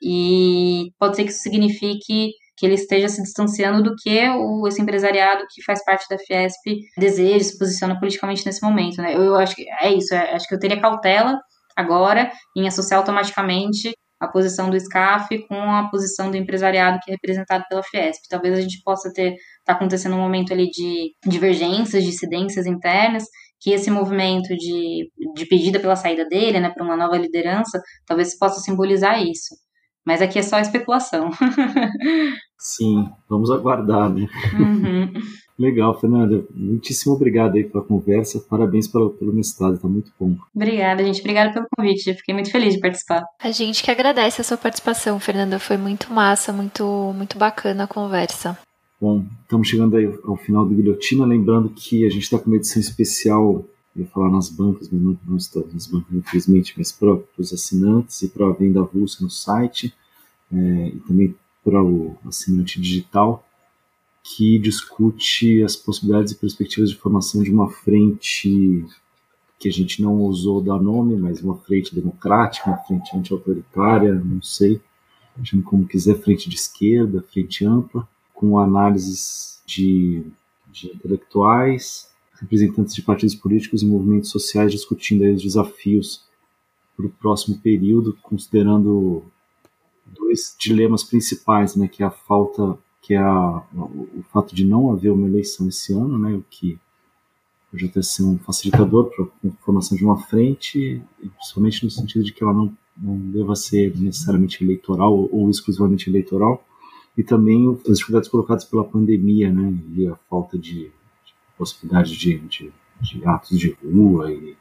[0.00, 2.30] E pode ser que isso signifique
[2.64, 6.62] que ele esteja se distanciando do que o, esse empresariado que faz parte da Fiesp
[6.96, 9.14] deseja, se posiciona politicamente nesse momento, né?
[9.14, 11.38] Eu, eu acho que é isso, é, acho que eu teria cautela
[11.76, 17.14] agora em associar automaticamente a posição do SCAF com a posição do empresariado que é
[17.14, 18.22] representado pela Fiesp.
[18.30, 23.24] Talvez a gente possa ter tá acontecendo um momento ali de divergências, dissidências internas,
[23.60, 28.38] que esse movimento de, de pedida pela saída dele, né, para uma nova liderança, talvez
[28.38, 29.54] possa simbolizar isso.
[30.04, 31.30] Mas aqui é só especulação.
[32.58, 34.28] Sim, vamos aguardar, né?
[34.58, 35.12] Uhum.
[35.58, 36.44] Legal, Fernanda.
[36.54, 38.40] Muitíssimo obrigado aí pela conversa.
[38.50, 40.36] Parabéns pelo, pelo mestrado, tá muito bom.
[40.54, 41.20] Obrigada, gente.
[41.20, 42.14] Obrigada pelo convite.
[42.14, 43.22] Fiquei muito feliz de participar.
[43.40, 45.58] A gente que agradece a sua participação, Fernanda.
[45.58, 48.58] Foi muito massa, muito, muito bacana a conversa.
[49.00, 51.24] Bom, estamos chegando aí ao final do Guilhotina.
[51.24, 53.64] Lembrando que a gente está com uma edição especial
[53.94, 57.52] eu ia falar nas bancas, mas não, não está nas bancas, infelizmente, mas para os
[57.52, 59.94] assinantes e para a venda avulsa no site,
[60.52, 61.34] é, e também
[61.64, 63.46] para o assinante digital,
[64.22, 68.84] que discute as possibilidades e perspectivas de formação de uma frente
[69.58, 74.42] que a gente não ousou dar nome, mas uma frente democrática, uma frente anti-autoritária, não
[74.42, 74.80] sei,
[75.42, 80.22] chame como quiser, frente de esquerda, frente ampla, com análises de,
[80.70, 82.10] de intelectuais,
[82.40, 86.24] representantes de partidos políticos e movimentos sociais discutindo os desafios
[86.96, 89.24] para o próximo período, considerando
[90.06, 94.92] dois dilemas principais, né, que é a falta, que é a, o fato de não
[94.92, 96.78] haver uma eleição esse ano, né, o que
[97.70, 102.32] pode até ser um facilitador para a formação de uma frente, principalmente no sentido de
[102.32, 106.64] que ela não, não deva ser necessariamente eleitoral ou, exclusivamente eleitoral,
[107.16, 110.92] e também as dificuldades colocadas pela pandemia, né, e a falta de
[111.56, 114.56] possibilidade de, de, de atos de rua e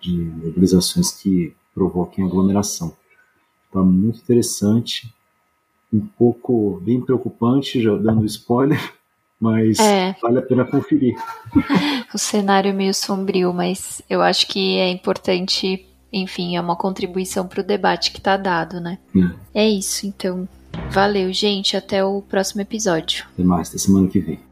[0.00, 2.96] de mobilizações que provoquem aglomeração.
[3.66, 5.12] Está muito interessante,
[5.92, 8.80] um pouco bem preocupante, já dando spoiler,
[9.40, 10.14] mas é.
[10.20, 11.14] vale a pena conferir.
[12.12, 17.46] o cenário é meio sombrio, mas eu acho que é importante, enfim, é uma contribuição
[17.46, 18.98] para o debate que está dado, né?
[19.54, 19.62] É.
[19.64, 20.48] é isso, então.
[20.90, 21.76] Valeu, gente.
[21.76, 23.26] Até o próximo episódio.
[23.32, 24.51] Até mais, até semana que vem.